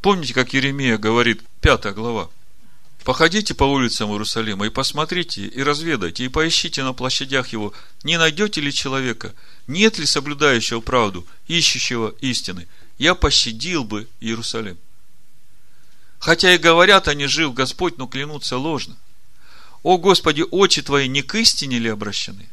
[0.00, 2.30] Помните, как Еремия говорит, пятая глава.
[3.04, 8.62] Походите по улицам Иерусалима и посмотрите, и разведайте, и поищите на площадях его, не найдете
[8.62, 9.34] ли человека,
[9.66, 12.66] нет ли соблюдающего правду, ищущего истины.
[12.96, 14.78] Я пощадил бы Иерусалим.
[16.18, 18.96] Хотя и говорят они, жив Господь, но клянутся ложно.
[19.82, 22.48] О Господи, очи Твои не к истине ли обращены?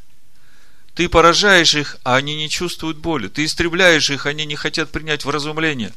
[0.96, 3.30] Ты поражаешь их, а они не чувствуют боли.
[3.30, 5.94] Ты истребляешь их, они не хотят принять вразумление.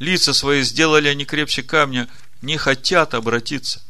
[0.00, 2.08] Лица свои сделали они крепче камня,
[2.44, 3.82] не хотят обратиться.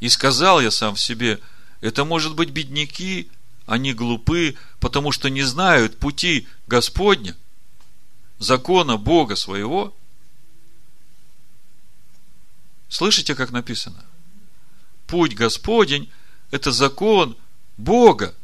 [0.00, 1.40] И сказал я сам в себе,
[1.80, 3.30] это может быть бедняки,
[3.66, 7.36] они глупы, потому что не знают пути Господня,
[8.38, 9.94] закона Бога своего.
[12.88, 14.04] Слышите, как написано?
[15.06, 16.10] Путь Господень–
[16.50, 17.36] это закон
[17.76, 18.34] Бога.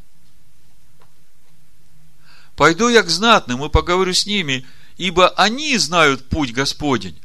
[2.55, 4.65] Пойду я к знатным и поговорю с ними,
[4.97, 7.19] ибо они знают путь Господень,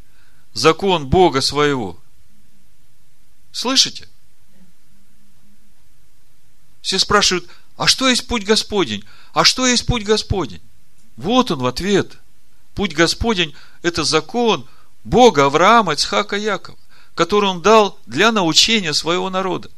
[0.57, 1.99] закон Бога своего.
[3.53, 4.09] Слышите?
[6.81, 9.05] Все спрашивают, а что есть путь Господень?
[9.33, 10.63] А что есть путь Господень?
[11.17, 12.19] Вот он в ответ.
[12.75, 14.67] Путь Господень– это закон
[15.05, 16.79] Бога Авраама, Ицхака, Якова,
[17.15, 19.71] который он дал для научения своего народа.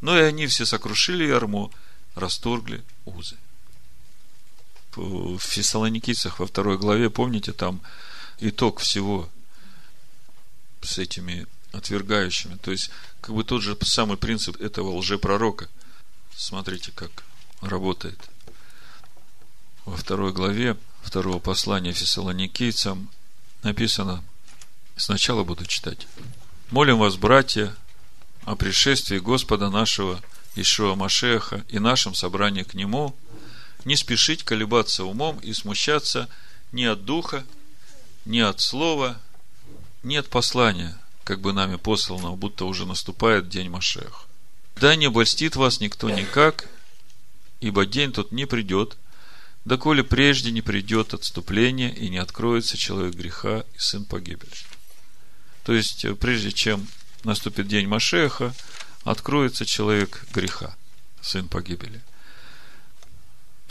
[0.00, 1.70] Но и они все сокрушили ярмо,
[2.14, 3.36] расторгли узы.
[4.96, 7.80] В Фессалоникийцах во второй главе, помните, там
[8.40, 9.28] итог всего
[10.82, 12.56] с этими отвергающими.
[12.56, 12.90] То есть,
[13.20, 15.68] как бы тот же самый принцип этого лжепророка.
[16.36, 17.10] Смотрите, как
[17.60, 18.18] работает.
[19.84, 23.10] Во второй главе второго послания фессалоникийцам
[23.62, 24.24] написано,
[24.96, 26.06] сначала буду читать.
[26.70, 27.74] Молим вас, братья,
[28.44, 30.20] о пришествии Господа нашего
[30.54, 33.14] Ишуа Машеха и нашем собрании к Нему,
[33.84, 36.28] не спешить колебаться умом и смущаться
[36.72, 37.44] ни от духа,
[38.24, 39.20] ни от слова,
[40.02, 44.26] ни от послания, как бы нами посланного, будто уже наступает день Машех.
[44.76, 46.68] Да не обольстит вас никто никак,
[47.60, 48.96] ибо день тот не придет,
[49.64, 54.50] доколе прежде не придет отступление и не откроется человек греха и сын погибели.
[55.64, 56.86] То есть, прежде чем
[57.22, 58.54] наступит день Машеха,
[59.04, 60.74] откроется человек греха,
[61.22, 62.02] сын погибели.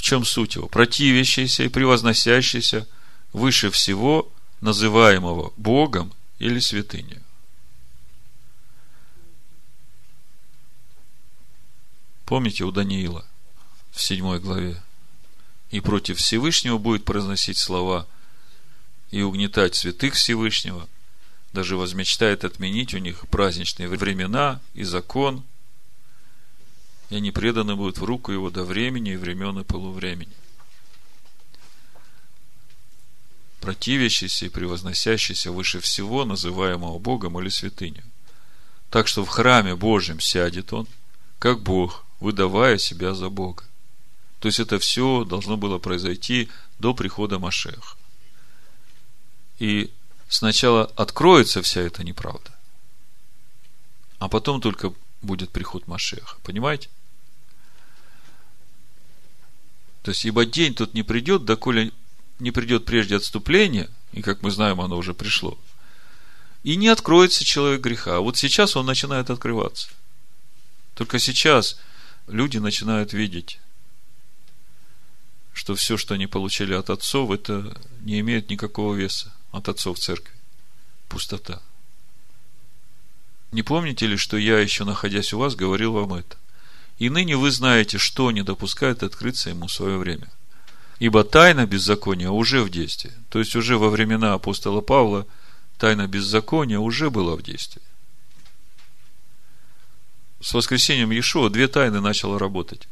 [0.03, 0.67] Чем суть его?
[0.67, 2.89] Противящийся и превозносящийся
[3.31, 4.29] выше всего
[4.59, 7.19] называемого Богом или святыней.
[12.25, 13.25] Помните у Даниила
[13.91, 14.83] в седьмой главе?
[15.71, 18.05] И против Всевышнего будет произносить слова
[19.09, 20.89] и угнетать святых Всевышнего,
[21.53, 25.45] даже возмечтает отменить у них праздничные времена и закон,
[27.09, 30.33] и они преданы будут в руку его до времени и времен и полувремени.
[33.61, 38.03] Противящийся и превозносящийся выше всего, называемого Богом или святыню.
[38.89, 40.87] Так что в храме Божьем сядет он,
[41.39, 43.63] как Бог, выдавая себя за Бога.
[44.39, 47.97] То есть это все должно было произойти до прихода Машеха.
[49.59, 49.91] И
[50.27, 52.51] сначала откроется вся эта неправда,
[54.19, 54.93] а потом только
[55.23, 56.37] будет приход Машеха.
[56.43, 56.89] Понимаете?
[60.03, 61.91] То есть, ибо день тут не придет, доколе
[62.39, 65.57] не придет прежде отступления, и, как мы знаем, оно уже пришло,
[66.63, 68.17] и не откроется человек греха.
[68.17, 69.89] А вот сейчас он начинает открываться.
[70.93, 71.79] Только сейчас
[72.27, 73.59] люди начинают видеть,
[75.53, 80.33] что все, что они получили от отцов, это не имеет никакого веса от отцов церкви.
[81.07, 81.61] Пустота.
[83.53, 86.37] Не помните ли, что я, еще находясь у вас, говорил вам это?
[86.97, 90.27] И ныне вы знаете, что не допускает открыться ему в свое время.
[90.97, 93.11] Ибо тайна беззакония уже в действии.
[93.29, 95.27] То есть, уже во времена апостола Павла
[95.77, 97.83] тайна беззакония уже была в действии.
[100.41, 102.87] С воскресением Иешуа две тайны начала работать.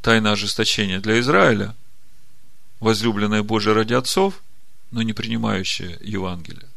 [0.00, 1.76] Тайна ожесточения для Израиля,
[2.80, 4.42] возлюбленная Божия ради отцов,
[4.90, 6.68] но не принимающая Евангелие.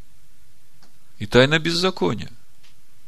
[1.19, 2.29] И тайна беззакония.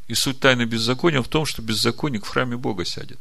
[0.07, 3.19] И суть тайны беззакония в том, что беззаконник в храме Бога сядет.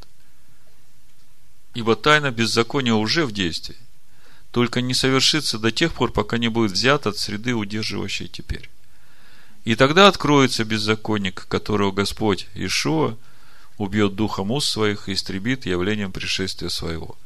[1.74, 3.76] Ибо тайна беззакония уже в действии.
[4.50, 8.68] Только не совершится до тех пор, пока не будет взят от среды, удерживающей теперь.
[9.64, 13.16] И тогда откроется беззаконник, которого Господь Ишуа
[13.78, 17.16] убьет духом уст своих и истребит явлением пришествия своего.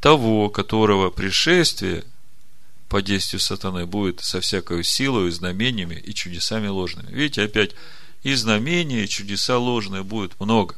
[0.00, 2.04] Того, которого пришествие
[2.88, 7.12] по действию сатаны будет со всякой силой, знамениями и чудесами ложными.
[7.12, 7.72] Видите, опять
[8.22, 10.76] и знамения, и чудеса ложные будет много.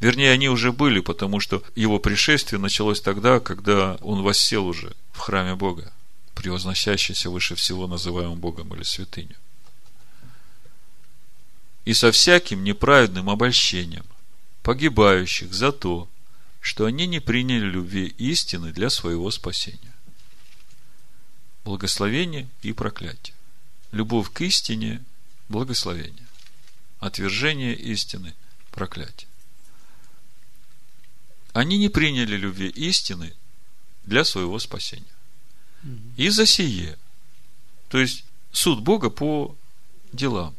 [0.00, 5.18] Вернее, они уже были, потому что его пришествие началось тогда, когда он воссел уже в
[5.18, 5.92] храме Бога,
[6.34, 9.34] превозносящийся выше всего называемым Богом или святыню.
[11.84, 14.04] И со всяким неправедным обольщением
[14.62, 16.08] погибающих за то,
[16.60, 19.94] что они не приняли любви истины для своего спасения.
[21.64, 23.34] Благословение и проклятие.
[23.92, 25.02] Любовь к истине–
[25.48, 26.27] благословение.
[27.00, 28.34] Отвержение истины–
[28.70, 29.28] проклятие.
[31.52, 33.34] Они не приняли любви истины
[34.04, 35.04] для своего спасения.
[36.16, 36.98] И за сие.
[37.88, 39.56] То есть, суд Бога по
[40.12, 40.54] делам.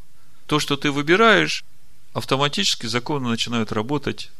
[0.46, 1.64] То, что ты выбираешь,
[2.12, 4.30] автоматически законы начинают работать.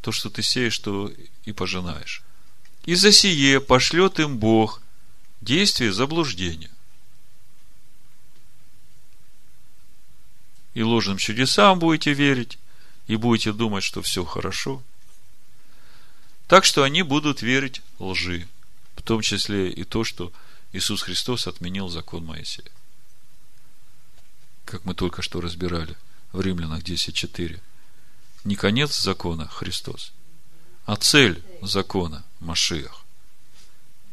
[0.00, 1.12] То, что ты сеешь, то
[1.44, 2.22] и пожинаешь.
[2.84, 4.82] И за сие пошлет им Бог
[5.40, 6.70] действие заблуждения.
[10.80, 12.58] И ложным чудесам будете верить,
[13.06, 14.82] и будете думать, что все хорошо.
[16.48, 18.48] Так что они будут верить лжи,
[18.96, 20.32] в том числе и то, что
[20.72, 22.70] Иисус Христос отменил закон Моисея.
[24.64, 25.98] Как мы только что разбирали
[26.32, 27.60] в Римлянах 10.4.
[28.44, 30.14] Не конец закона Христос,
[30.86, 33.04] а цель закона Машиах.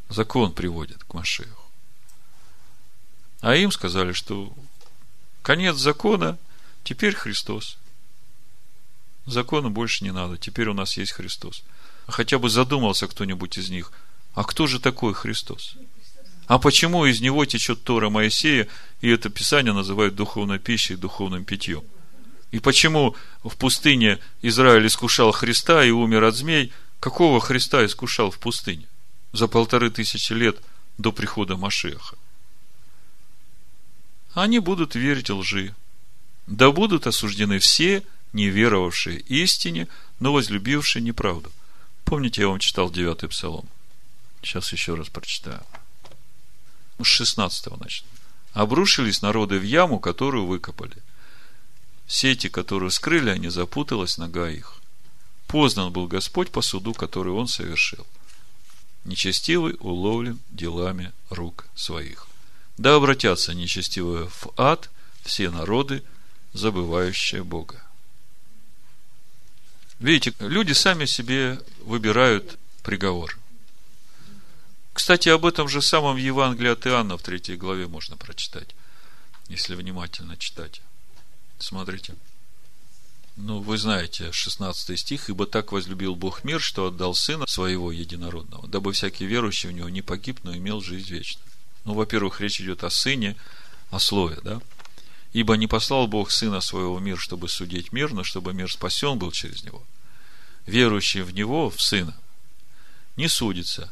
[0.09, 1.71] Закон приводит к Машиаху.
[3.39, 4.53] А им сказали, что
[5.43, 6.37] конец закона
[6.87, 7.77] теперь Христос.
[9.25, 11.63] Закона больше не надо, теперь у нас есть Христос.
[12.07, 13.91] Хотя бы задумался кто-нибудь из них,
[14.33, 15.75] а кто же такой Христос?
[16.45, 18.69] А почему из него течет Тора Моисея,
[19.01, 21.83] и это Писание называют духовной пищей, духовным питьем?
[22.51, 26.71] И почему в пустыне Израиль искушал Христа и умер от змей?
[27.01, 28.87] Какого Христа искушал в пустыне?
[29.33, 30.61] За полторы тысячи лет
[30.97, 32.15] до прихода Машеха.
[34.33, 35.75] Они будут верить лжи.
[36.47, 39.87] Да будут осуждены все, не веровавшие истине,
[40.19, 41.51] но возлюбившие неправду.
[42.05, 43.67] Помните, я вам читал девятый псалом?
[44.41, 45.61] Сейчас еще раз прочитаю.
[46.99, 48.07] С 16 начну.
[48.53, 50.95] Обрушились народы в яму, которую выкопали.
[52.07, 54.75] Сети, которые скрыли, они запуталась нога их.
[55.47, 58.07] Познан был Господь по суду, который Он совершил.
[59.03, 62.27] Нечестивый уловлен делами рук своих.
[62.77, 64.89] Да обратятся нечестивые в ад
[65.23, 66.03] все народы,
[66.53, 67.83] забывающие Бога.
[69.99, 73.37] Видите, люди сами себе выбирают приговор.
[74.93, 78.75] Кстати, об этом же самом в Евангелии от Иоанна в третьей главе можно прочитать,
[79.47, 80.81] если внимательно читать.
[81.59, 82.15] Смотрите.
[83.37, 85.29] Ну, вы знаете, 16 стих.
[85.29, 89.89] «Ибо так возлюбил Бог мир, что отдал Сына Своего Единородного, дабы всякий верующий в Него
[89.89, 91.45] не погиб, но имел жизнь вечную».
[91.85, 93.35] Ну, во-первых, речь идет о Сыне,
[93.91, 94.59] о Слове, да?
[95.33, 99.17] Ибо не послал Бог Сына Своего в мир, чтобы судить мир, но чтобы мир спасен
[99.17, 99.83] был через Него.
[100.65, 102.15] Верующий в Него, в Сына,
[103.15, 103.91] не судится,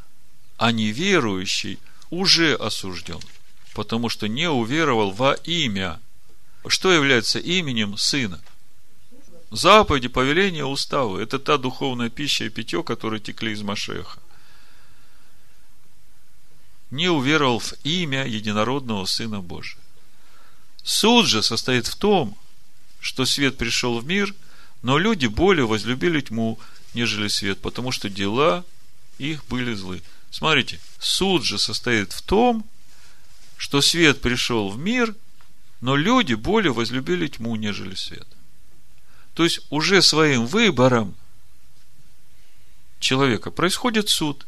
[0.58, 1.80] а неверующий
[2.10, 3.20] уже осужден,
[3.74, 6.00] потому что не уверовал во имя.
[6.68, 8.42] Что является именем Сына?
[9.52, 11.22] Заповеди, повеления, уставы.
[11.22, 14.20] Это та духовная пища и питье, которые текли из Машеха.
[16.92, 19.85] Не уверовал в имя единородного Сына Божия.
[20.86, 22.38] Суд же состоит в том,
[23.00, 24.34] что свет пришел в мир,
[24.84, 26.60] но люди более возлюбили тьму,
[26.94, 28.64] нежели свет, потому что дела
[29.18, 30.04] их были злы.
[30.30, 32.64] Смотрите, суд же состоит в том,
[33.58, 35.16] что свет пришел в мир,
[35.82, 38.28] но люди более возлюбили тьму, нежели свет.
[39.34, 41.16] То есть уже своим выбором
[43.00, 44.45] человека происходит суд.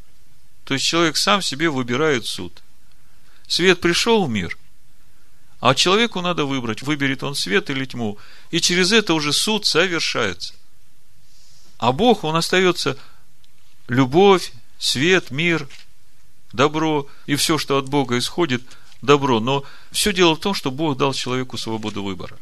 [0.66, 2.62] То есть человек сам себе выбирает суд.
[3.48, 4.56] Свет пришел в мир–
[5.60, 8.18] а человеку надо выбрать, выберет он свет или тьму.
[8.52, 10.54] И через это уже суд совершается.
[11.78, 12.98] А Бог, Он остается
[13.88, 15.68] любовь, свет, мир,
[16.54, 18.64] добро и все, что от Бога исходит,
[19.02, 19.40] добро.
[19.40, 22.38] Но все дело в том, что Бог дал человеку свободу выбора.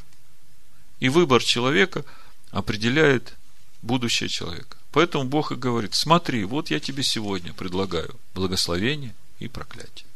[0.99, 2.03] И выбор человека
[2.51, 3.35] определяет
[3.81, 4.77] будущее человека.
[4.91, 10.07] Поэтому Бог и говорит, смотри, вот я тебе сегодня предлагаю благословение и проклятие.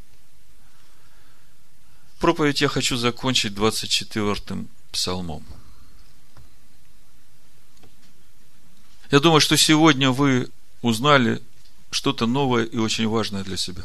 [2.20, 5.46] Проповедь я хочу закончить 24-м псалмом.
[9.10, 10.50] Я думаю, что сегодня вы
[10.82, 11.42] узнали
[11.92, 13.84] что-то новое и очень важное для себя.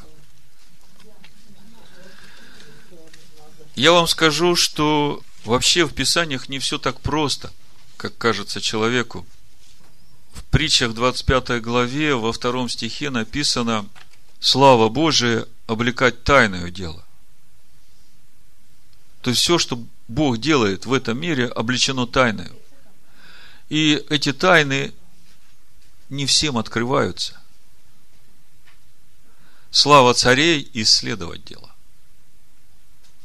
[3.77, 7.52] Я вам скажу, что вообще в Писаниях не все так просто,
[7.97, 9.24] как кажется человеку.
[10.32, 13.86] В притчах 25 главе во втором стихе написано
[14.40, 17.03] «Слава Божия облекать тайное дело».
[19.25, 22.53] То есть все, что Бог делает в этом мире, облечено тайной.
[23.71, 24.93] И эти тайны
[26.11, 27.41] не всем открываются.
[29.71, 31.75] Слава царей исследовать дело.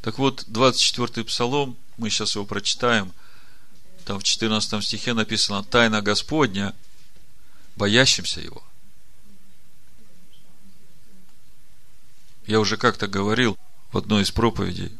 [0.00, 3.12] Так вот, 24-й псалом, мы сейчас его прочитаем,
[4.06, 6.74] там в 14 стихе написано «Тайна Господня,
[7.76, 8.64] боящимся Его».
[12.46, 13.58] Я уже как-то говорил
[13.92, 14.98] в одной из проповедей,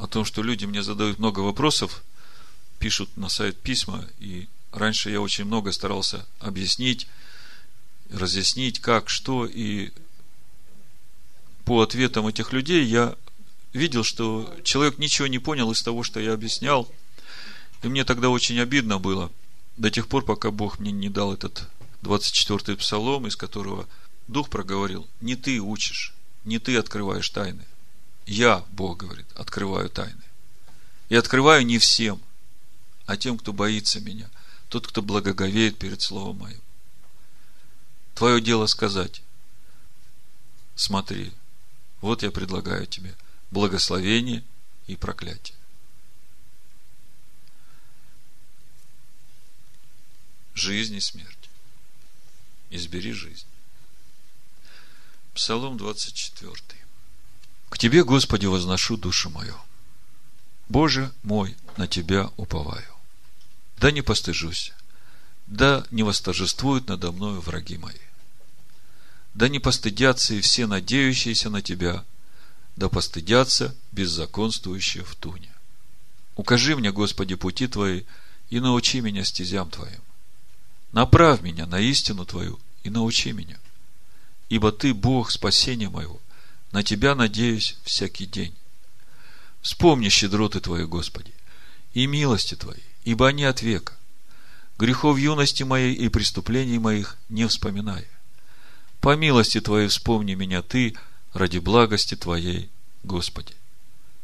[0.00, 2.02] о том, что люди мне задают много вопросов,
[2.78, 7.06] пишут на сайт письма, и раньше я очень много старался объяснить,
[8.10, 9.90] разъяснить, как, что, и
[11.64, 13.14] по ответам этих людей я
[13.74, 16.90] видел, что человек ничего не понял из того, что я объяснял,
[17.82, 19.30] и мне тогда очень обидно было,
[19.76, 21.68] до тех пор, пока Бог мне не дал этот
[22.02, 23.86] 24-й псалом, из которого
[24.28, 26.14] Дух проговорил, не ты учишь,
[26.44, 27.64] не ты открываешь тайны.
[28.26, 30.22] Я, Бог говорит, открываю тайны.
[31.08, 32.20] И открываю не всем,
[33.06, 34.30] а тем, кто боится меня,
[34.68, 36.60] тот, кто благоговеет перед Словом Моим.
[38.14, 39.22] Твое дело сказать,
[40.76, 41.32] смотри,
[42.00, 43.14] вот я предлагаю тебе
[43.50, 44.44] благословение
[44.86, 45.56] и проклятие.
[50.54, 51.48] Жизнь и смерть.
[52.70, 53.46] Избери жизнь.
[55.34, 56.79] Псалом 24.
[57.70, 59.56] К Тебе, Господи, возношу душу мою.
[60.68, 62.84] Боже мой, на Тебя уповаю.
[63.78, 64.72] Да не постыжусь,
[65.46, 67.96] да не восторжествуют надо мною враги мои.
[69.32, 72.04] Да не постыдятся и все надеющиеся на Тебя,
[72.76, 75.50] да постыдятся беззаконствующие в туне.
[76.36, 78.02] Укажи мне, Господи, пути Твои,
[78.50, 80.02] и научи меня стезям Твоим.
[80.92, 83.58] Направь меня на истину Твою и научи меня–
[84.50, 86.20] ибо Ты Бог спасения моего,
[86.72, 88.54] на Тебя надеюсь всякий день.
[89.60, 91.32] Вспомни щедроты Твои, Господи,
[91.92, 93.94] и милости Твои, ибо они от века.
[94.78, 98.06] Грехов юности моей и преступлений моих не вспоминая.
[99.00, 100.96] По милости Твоей вспомни меня Ты
[101.34, 102.70] ради благости Твоей,
[103.02, 103.54] Господи.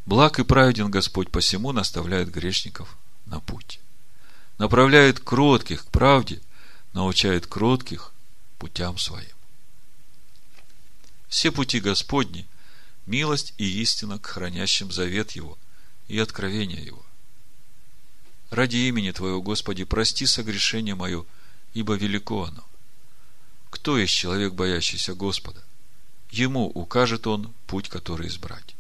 [0.07, 2.97] Благ и праведен Господь, посему наставляет грешников
[3.27, 3.81] на путь.
[4.59, 6.41] Направляет кротких к правде,
[6.93, 8.13] научает кротких
[8.59, 9.36] путям своим.
[11.29, 12.47] Все пути Господни–
[13.07, 15.59] милость и истина к хранящим завет Его
[16.09, 17.05] и откровение Его.
[18.51, 21.25] Ради имени Твоего, Господи, прости согрешение мое,
[21.75, 22.65] ибо велико оно.
[23.71, 25.63] Кто есть человек, боящийся Господа?
[26.31, 28.75] Ему укажет он путь, который избрать.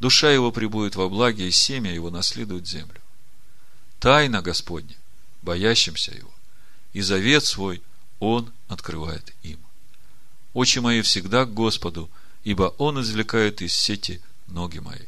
[0.00, 3.00] Душа его прибудет во благе, и семя его наследует землю.
[3.98, 4.96] Тайна Господня,
[5.42, 6.30] боящимся его,
[6.92, 7.82] и завет свой
[8.20, 9.58] он открывает им.
[10.52, 12.10] Очи мои всегда к Господу,
[12.44, 15.06] ибо Он извлекает из сети ноги мои.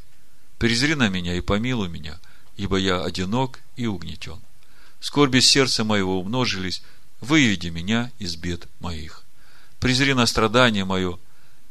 [0.59, 2.19] Презри на меня и помилуй меня,
[2.57, 4.41] ибо я одинок и угнетен.
[5.01, 6.83] Скорби сердца моего умножились,
[7.21, 9.25] выведи меня из бед моих.
[9.79, 11.19] Презри на страдание мое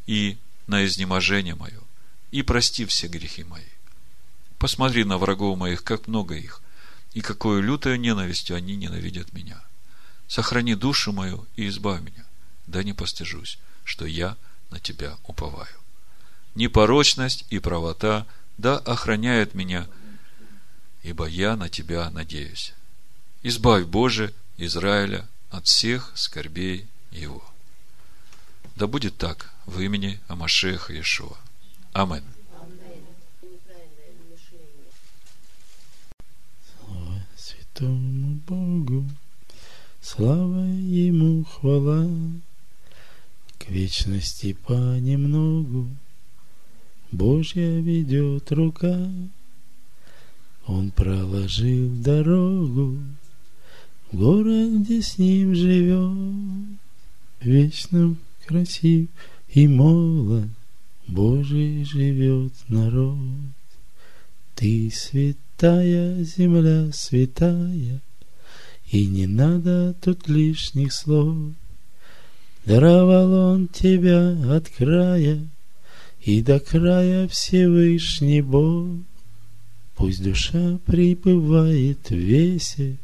[0.07, 1.79] и на изнеможение мое,
[2.31, 3.63] и прости все грехи мои.
[4.57, 6.61] Посмотри на врагов моих, как много их,
[7.13, 9.61] и какую лютою ненавистью они ненавидят меня.
[10.27, 12.25] Сохрани душу мою и избавь меня,
[12.69, 13.57] да не постыжусь
[13.89, 14.37] что я
[14.69, 15.75] на тебя уповаю.
[16.53, 18.27] Непорочность и правота
[18.59, 19.87] да охраняют меня,
[21.01, 22.73] ибо я на тебя надеюсь.
[23.41, 27.43] Избавь, Боже, Израиля от всех скорбей его.
[28.75, 31.37] Да будет так в имени Амашеха Иешуа.
[31.93, 32.23] Амин.
[36.77, 39.09] Слава святому Богу,
[39.99, 42.07] слава Ему хвала
[43.69, 45.87] вечности понемногу
[47.11, 49.11] Божья ведет рука.
[50.65, 52.99] Он проложил дорогу
[54.11, 56.77] в город, где с ним живет.
[57.41, 58.15] Вечно
[58.45, 59.09] красив
[59.49, 60.49] и молод
[61.07, 63.17] Божий живет народ.
[64.55, 68.01] Ты святая земля святая,
[68.91, 71.53] И не надо тут лишних слов.
[72.65, 75.39] Даровал он тебя от края
[76.21, 78.99] И до края Всевышний Бог.
[79.95, 82.97] Пусть душа пребывает в весе,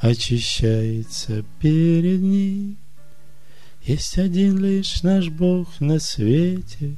[0.00, 2.76] Очищается перед ним.
[3.82, 6.96] Есть один лишь наш Бог на свете,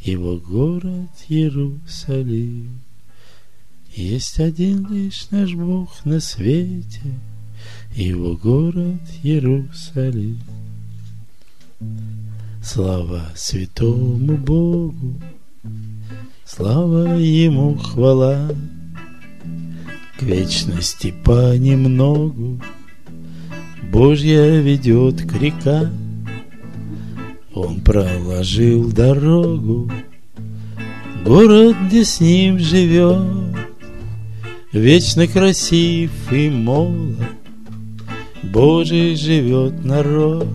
[0.00, 2.80] Его город Иерусалим.
[3.94, 7.18] Есть один лишь наш Бог на свете,
[7.94, 10.38] Его город Иерусалим.
[12.62, 15.20] Слава святому Богу,
[16.44, 18.48] слава Ему хвала,
[20.18, 22.60] К вечности понемногу
[23.92, 25.90] Божья ведет к река.
[27.52, 29.90] Он проложил дорогу,
[31.24, 33.56] город, где с ним живет,
[34.72, 37.18] Вечно красив и молод,
[38.42, 40.46] Божий живет народ.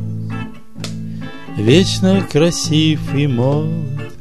[1.57, 4.13] Вечно красив и молод,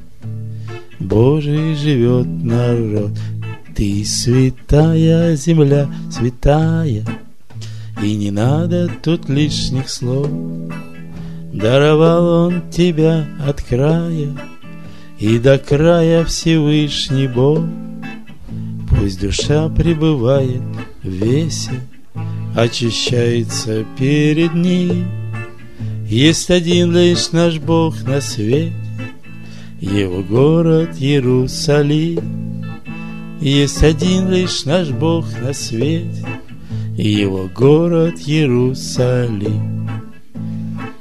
[0.99, 3.11] Божий живет народ,
[3.75, 7.05] Ты святая земля, святая,
[8.03, 10.31] И не надо тут лишних слов.
[11.53, 14.35] Даровал он тебя от края
[15.19, 17.61] И до края Всевышний Бог.
[18.89, 20.63] Пусть душа пребывает
[21.03, 21.83] в весе,
[22.55, 25.26] Очищается перед ним.
[26.09, 28.73] Есть один лишь наш Бог на свете,
[29.81, 32.65] Его город Иерусалим.
[33.41, 36.25] Есть один лишь наш Бог на свете,
[36.97, 39.91] Его город Иерусалим.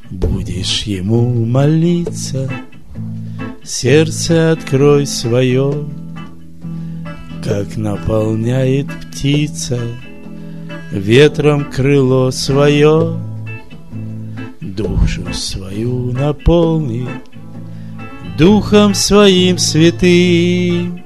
[0.10, 2.52] Будешь Ему молиться,
[3.64, 5.86] Сердце открой свое,
[7.44, 9.78] Как наполняет птица
[10.92, 13.20] Ветром крыло свое,
[14.76, 17.08] Душу свою наполни
[18.38, 21.02] Духом своим святым,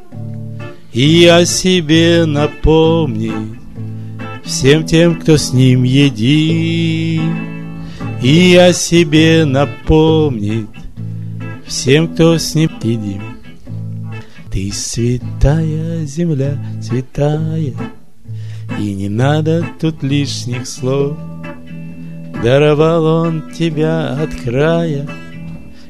[0.91, 3.31] и о себе напомни
[4.43, 7.21] Всем тем, кто с ним един.
[8.23, 10.67] И о себе напомнит
[11.67, 13.21] Всем, кто с ним едим
[14.51, 17.75] Ты святая земля, святая
[18.79, 21.15] И не надо тут лишних слов
[22.43, 25.07] Даровал он тебя от края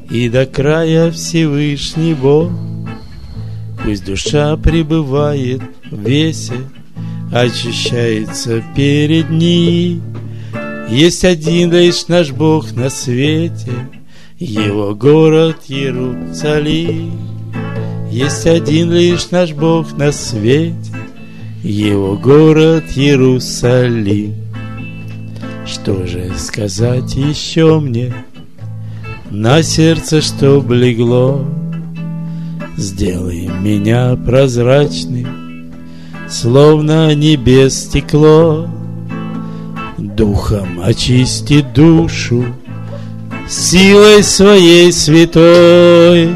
[0.10, 2.52] И до края Всевышний Бог
[3.84, 6.54] Пусть душа пребывает в весе,
[7.32, 10.02] Очищается перед ним.
[10.90, 13.72] Есть один лишь наш Бог на свете,
[14.38, 17.12] Его город Иерусалим.
[18.10, 20.92] Есть один лишь наш Бог на свете,
[21.64, 24.49] Его город Иерусалим.
[25.72, 28.12] Что же сказать еще мне
[29.30, 31.46] На сердце, что блегло,
[32.76, 35.72] Сделай меня прозрачным,
[36.28, 38.68] Словно небес стекло.
[40.00, 42.46] Духом очисти душу,
[43.48, 46.32] Силой своей святой.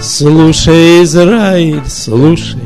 [0.00, 2.60] Слушай, Израиль, слушай,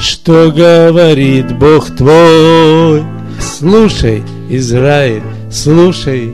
[0.00, 3.04] Что говорит Бог твой.
[3.38, 6.32] Слушай, Израиль, слушай,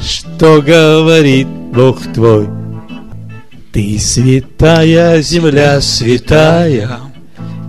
[0.00, 2.48] Что говорит Бог твой.
[3.72, 6.98] Ты святая земля, святая,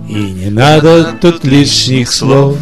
[0.08, 2.56] И не надо тут лишних слов.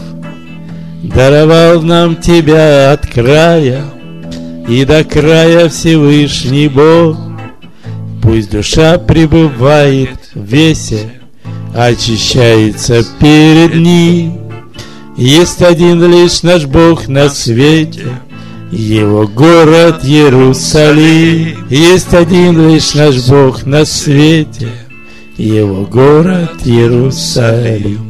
[1.02, 3.84] Даровал нам тебя от края,
[4.68, 7.16] И до края Всевышний Бог.
[8.22, 11.10] Пусть душа пребывает в весе,
[11.74, 14.47] Очищается перед ним.
[15.18, 18.20] Есть один лишь наш Бог на свете—
[18.70, 24.68] его город Иерусалим, есть один лишь наш Бог на свете,
[25.38, 28.07] Его город Иерусалим.